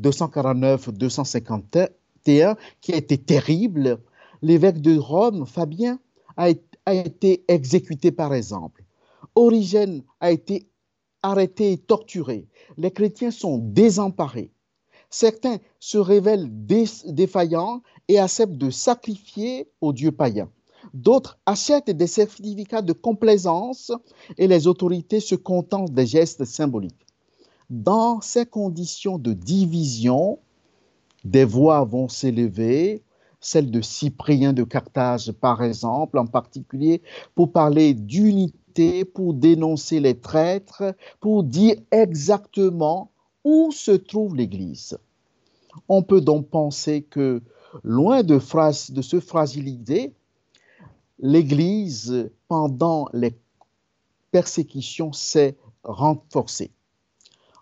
249-251, 0.00 2.56
qui 2.80 2.92
a 2.92 2.96
été 2.96 3.18
terrible. 3.18 3.98
L'évêque 4.42 4.80
de 4.80 4.96
Rome, 4.96 5.44
Fabien, 5.46 5.98
a, 6.36 6.50
a 6.86 6.94
été 6.94 7.44
exécuté 7.48 8.12
par 8.12 8.32
exemple. 8.34 8.84
Origène 9.34 10.02
a 10.20 10.30
été 10.30 10.68
arrêtés 11.22 11.72
et 11.72 11.78
torturés. 11.78 12.46
Les 12.76 12.90
chrétiens 12.90 13.30
sont 13.30 13.56
désemparés. 13.58 14.50
Certains 15.10 15.58
se 15.78 15.98
révèlent 15.98 16.48
défaillants 16.50 17.82
et 18.08 18.18
acceptent 18.18 18.58
de 18.58 18.70
sacrifier 18.70 19.68
aux 19.80 19.92
dieux 19.92 20.12
païens. 20.12 20.50
D'autres 20.94 21.38
achètent 21.46 21.90
des 21.90 22.06
certificats 22.06 22.82
de 22.82 22.92
complaisance 22.92 23.92
et 24.38 24.46
les 24.46 24.66
autorités 24.66 25.20
se 25.20 25.34
contentent 25.34 25.92
des 25.92 26.06
gestes 26.06 26.44
symboliques. 26.44 27.06
Dans 27.70 28.20
ces 28.20 28.46
conditions 28.46 29.18
de 29.18 29.32
division, 29.32 30.38
des 31.24 31.44
voix 31.44 31.84
vont 31.84 32.08
s'élever, 32.08 33.02
celle 33.40 33.70
de 33.70 33.80
Cyprien 33.80 34.52
de 34.52 34.64
Carthage 34.64 35.32
par 35.32 35.62
exemple 35.62 36.18
en 36.18 36.26
particulier, 36.26 37.02
pour 37.34 37.52
parler 37.52 37.94
d'unité 37.94 38.56
pour 39.14 39.34
dénoncer 39.34 40.00
les 40.00 40.18
traîtres, 40.18 40.94
pour 41.20 41.44
dire 41.44 41.76
exactement 41.90 43.10
où 43.44 43.70
se 43.72 43.92
trouve 43.92 44.36
l'Église. 44.36 44.98
On 45.88 46.02
peut 46.02 46.20
donc 46.20 46.48
penser 46.48 47.02
que, 47.02 47.42
loin 47.84 48.22
de, 48.22 48.38
de 48.92 49.02
se 49.02 49.20
fragiliser, 49.20 50.14
l'Église, 51.18 52.30
pendant 52.48 53.08
les 53.12 53.34
persécutions, 54.30 55.12
s'est 55.12 55.56
renforcée. 55.82 56.70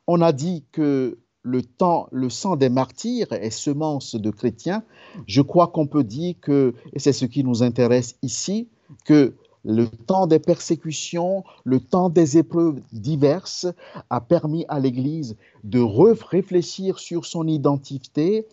On 0.06 0.20
a 0.20 0.32
dit 0.32 0.64
que 0.72 1.18
le 1.44 2.30
sang 2.30 2.56
des 2.56 2.68
martyrs 2.68 3.32
est 3.32 3.50
semence 3.50 4.14
de 4.14 4.30
chrétiens. 4.30 4.82
Je 5.26 5.42
crois 5.42 5.68
qu'on 5.68 5.86
peut 5.86 6.04
dire 6.04 6.34
que, 6.40 6.74
et 6.92 6.98
c'est 6.98 7.12
ce 7.12 7.26
qui 7.26 7.44
nous 7.44 7.62
intéresse 7.62 8.16
ici, 8.22 8.68
que 9.04 9.34
le 9.66 9.86
temps 9.88 10.26
des 10.26 10.38
persécutions, 10.38 11.42
le 11.64 11.80
temps 11.80 12.10
des 12.10 12.36
épreuves 12.36 12.80
diverses 12.92 13.66
a 14.10 14.20
permis 14.20 14.66
à 14.68 14.78
l'Église 14.78 15.36
de 15.64 15.80
réfléchir 15.80 16.98
sur 16.98 17.24
son 17.24 17.46
identité 17.46 18.46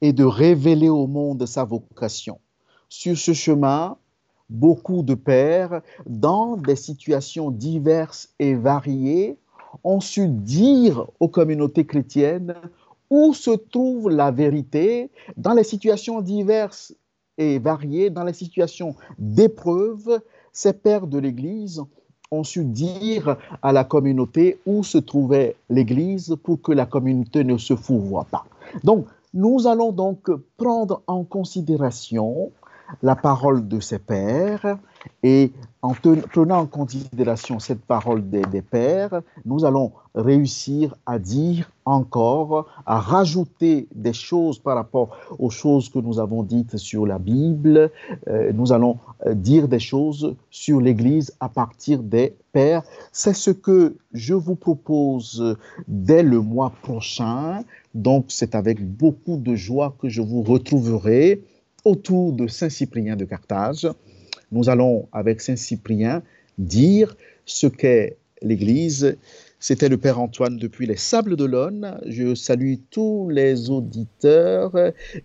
et 0.00 0.12
de 0.12 0.24
révéler 0.24 0.88
au 0.88 1.08
monde 1.08 1.46
sa 1.46 1.64
vocation. 1.64 2.38
Sur 2.88 3.18
ce 3.18 3.32
chemin, 3.32 3.96
beaucoup 4.52 5.02
de 5.02 5.14
pères, 5.14 5.82
dans 6.06 6.56
des 6.56 6.76
situations 6.76 7.50
diverses 7.50 8.28
et 8.38 8.54
variées, 8.54 9.38
ont 9.84 10.00
su 10.00 10.28
dire 10.28 11.06
aux 11.18 11.28
communautés 11.28 11.86
chrétiennes 11.86 12.54
où 13.10 13.34
se 13.34 13.50
trouve 13.50 14.10
la 14.10 14.30
vérité 14.30 15.10
dans 15.36 15.54
les 15.54 15.64
situations 15.64 16.20
diverses 16.20 16.94
et 17.38 17.58
variées, 17.58 18.10
dans 18.10 18.24
les 18.24 18.32
situations 18.32 18.94
d'épreuve. 19.18 20.20
Ces 20.52 20.72
pères 20.72 21.06
de 21.06 21.18
l'Église 21.18 21.82
ont 22.30 22.44
su 22.44 22.64
dire 22.64 23.36
à 23.62 23.72
la 23.72 23.84
communauté 23.84 24.58
où 24.66 24.82
se 24.82 24.98
trouvait 24.98 25.56
l'Église 25.68 26.36
pour 26.42 26.60
que 26.60 26.72
la 26.72 26.86
communauté 26.86 27.44
ne 27.44 27.58
se 27.58 27.76
fourvoie 27.76 28.26
pas. 28.30 28.44
Donc, 28.84 29.06
nous 29.34 29.66
allons 29.66 29.92
donc 29.92 30.30
prendre 30.58 31.02
en 31.06 31.24
considération 31.24 32.50
la 33.02 33.16
parole 33.16 33.68
de 33.68 33.80
ses 33.80 33.98
pères 33.98 34.78
et 35.22 35.52
en 35.82 35.94
prenant 35.94 36.60
en 36.60 36.66
considération 36.66 37.58
cette 37.58 37.80
parole 37.80 38.28
des, 38.30 38.62
pères, 38.62 39.20
nous 39.44 39.64
allons 39.64 39.90
réussir 40.14 40.94
à 41.06 41.18
dire 41.18 41.72
encore, 41.84 42.66
à 42.86 43.00
rajouter 43.00 43.88
des 43.92 44.12
choses 44.12 44.60
par 44.60 44.76
rapport 44.76 45.16
aux 45.40 45.50
choses 45.50 45.88
que 45.88 45.98
nous 45.98 46.20
avons 46.20 46.44
dites 46.44 46.76
sur 46.76 47.04
la 47.04 47.18
Bible. 47.18 47.90
Euh, 48.28 48.52
nous 48.54 48.72
allons 48.72 48.98
euh, 49.26 49.34
dire 49.34 49.66
des 49.66 49.80
choses 49.80 50.36
sur 50.50 50.80
l'Église 50.80 51.34
à 51.40 51.48
partir 51.48 52.00
des 52.00 52.36
pères. 52.52 52.84
C'est 53.10 53.34
ce 53.34 53.50
que 53.50 53.96
je 54.12 54.34
vous 54.34 54.54
propose 54.54 55.56
dès 55.88 56.22
le 56.22 56.40
mois 56.40 56.72
prochain. 56.82 57.64
Donc 57.94 58.26
c'est 58.28 58.54
avec 58.54 58.80
beaucoup 58.80 59.36
de 59.36 59.56
joie 59.56 59.96
que 59.98 60.08
je 60.08 60.22
vous 60.22 60.42
retrouverai 60.42 61.42
autour 61.84 62.32
de 62.32 62.46
Saint 62.46 62.68
Cyprien 62.68 63.16
de 63.16 63.24
Carthage. 63.24 63.88
Nous 64.50 64.68
allons, 64.68 65.08
avec 65.12 65.40
Saint 65.40 65.56
Cyprien, 65.56 66.22
dire 66.58 67.16
ce 67.44 67.66
qu'est 67.66 68.16
l'Église 68.42 69.16
c'était 69.62 69.88
le 69.88 69.96
Père 69.96 70.18
Antoine 70.18 70.56
depuis 70.56 70.86
les 70.86 70.96
Sables 70.96 71.36
d'Olonne. 71.36 71.96
Je 72.08 72.34
salue 72.34 72.74
tous 72.90 73.28
les 73.30 73.70
auditeurs 73.70 74.72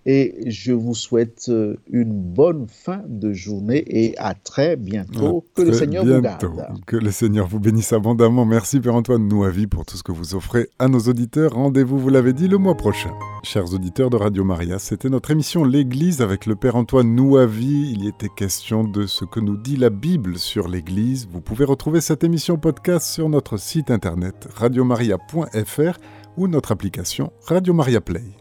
et 0.06 0.36
je 0.46 0.74
vous 0.74 0.94
souhaite 0.94 1.48
euh, 1.50 1.76
une 1.90 2.14
bonne 2.14 2.68
fin 2.68 3.02
de 3.08 3.34
journée 3.34 3.84
et 3.88 4.16
à 4.20 4.36
très 4.36 4.76
bientôt. 4.76 5.44
que 5.56 5.64
le 5.64 5.74
Seigneur 5.74 6.06
vous 6.06 6.22
garde. 6.22 6.46
Que 6.86 6.98
le 6.98 7.10
Seigneur 7.10 7.48
vous 7.48 7.60
bénisse 7.60 7.94
abondamment. 7.94 8.46
Merci 8.46 8.80
Père 8.80 8.94
Antoine 8.94 9.28
Nouavi 9.28 9.66
pour 9.66 9.86
tout 9.86 9.98
ce 9.98 10.04
que 10.04 10.12
vous 10.12 10.36
offrez 10.36 10.70
à 10.78 10.88
nos 10.88 11.00
auditeurs. 11.00 11.54
Rendez-vous, 11.54 11.98
vous 11.98 12.10
l'avez 12.10 12.34
dit, 12.34 12.48
le 12.48 12.60
mois 12.60 12.78
prochain. 12.78 13.10
Chers 13.42 13.74
auditeurs 13.74 14.12
de 14.12 14.18
Radio 14.18 14.44
Maria, 14.44 14.78
c'était 14.78 15.10
notre 15.10 15.32
émission 15.32 15.64
L'Église 15.64 16.22
avec 16.22 16.46
le 16.46 16.56
Père 16.56 16.76
Antoine 16.76 17.16
Nouavi. 17.16 17.92
Il 17.92 18.04
y 18.04 18.08
était 18.08 18.30
question 18.30 18.84
de 18.84 19.08
ce 19.08 19.26
que 19.26 19.40
nous 19.40 19.58
dit 19.58 19.78
la 19.78 19.90
Bible 19.90 20.38
sur 20.38 20.68
l'Église. 20.68 21.28
Vous 21.32 21.42
pouvez 21.42 21.66
retrouver 21.66 22.02
cette 22.02 22.24
émission 22.24 22.58
podcast 22.58 23.08
sur 23.08 23.30
notre 23.30 23.58
site 23.58 23.90
radiomaria.fr 24.56 26.00
ou 26.38 26.48
notre 26.48 26.72
application 26.72 27.32
Radio 27.48 27.74
Maria 27.74 28.00
Play. 28.00 28.38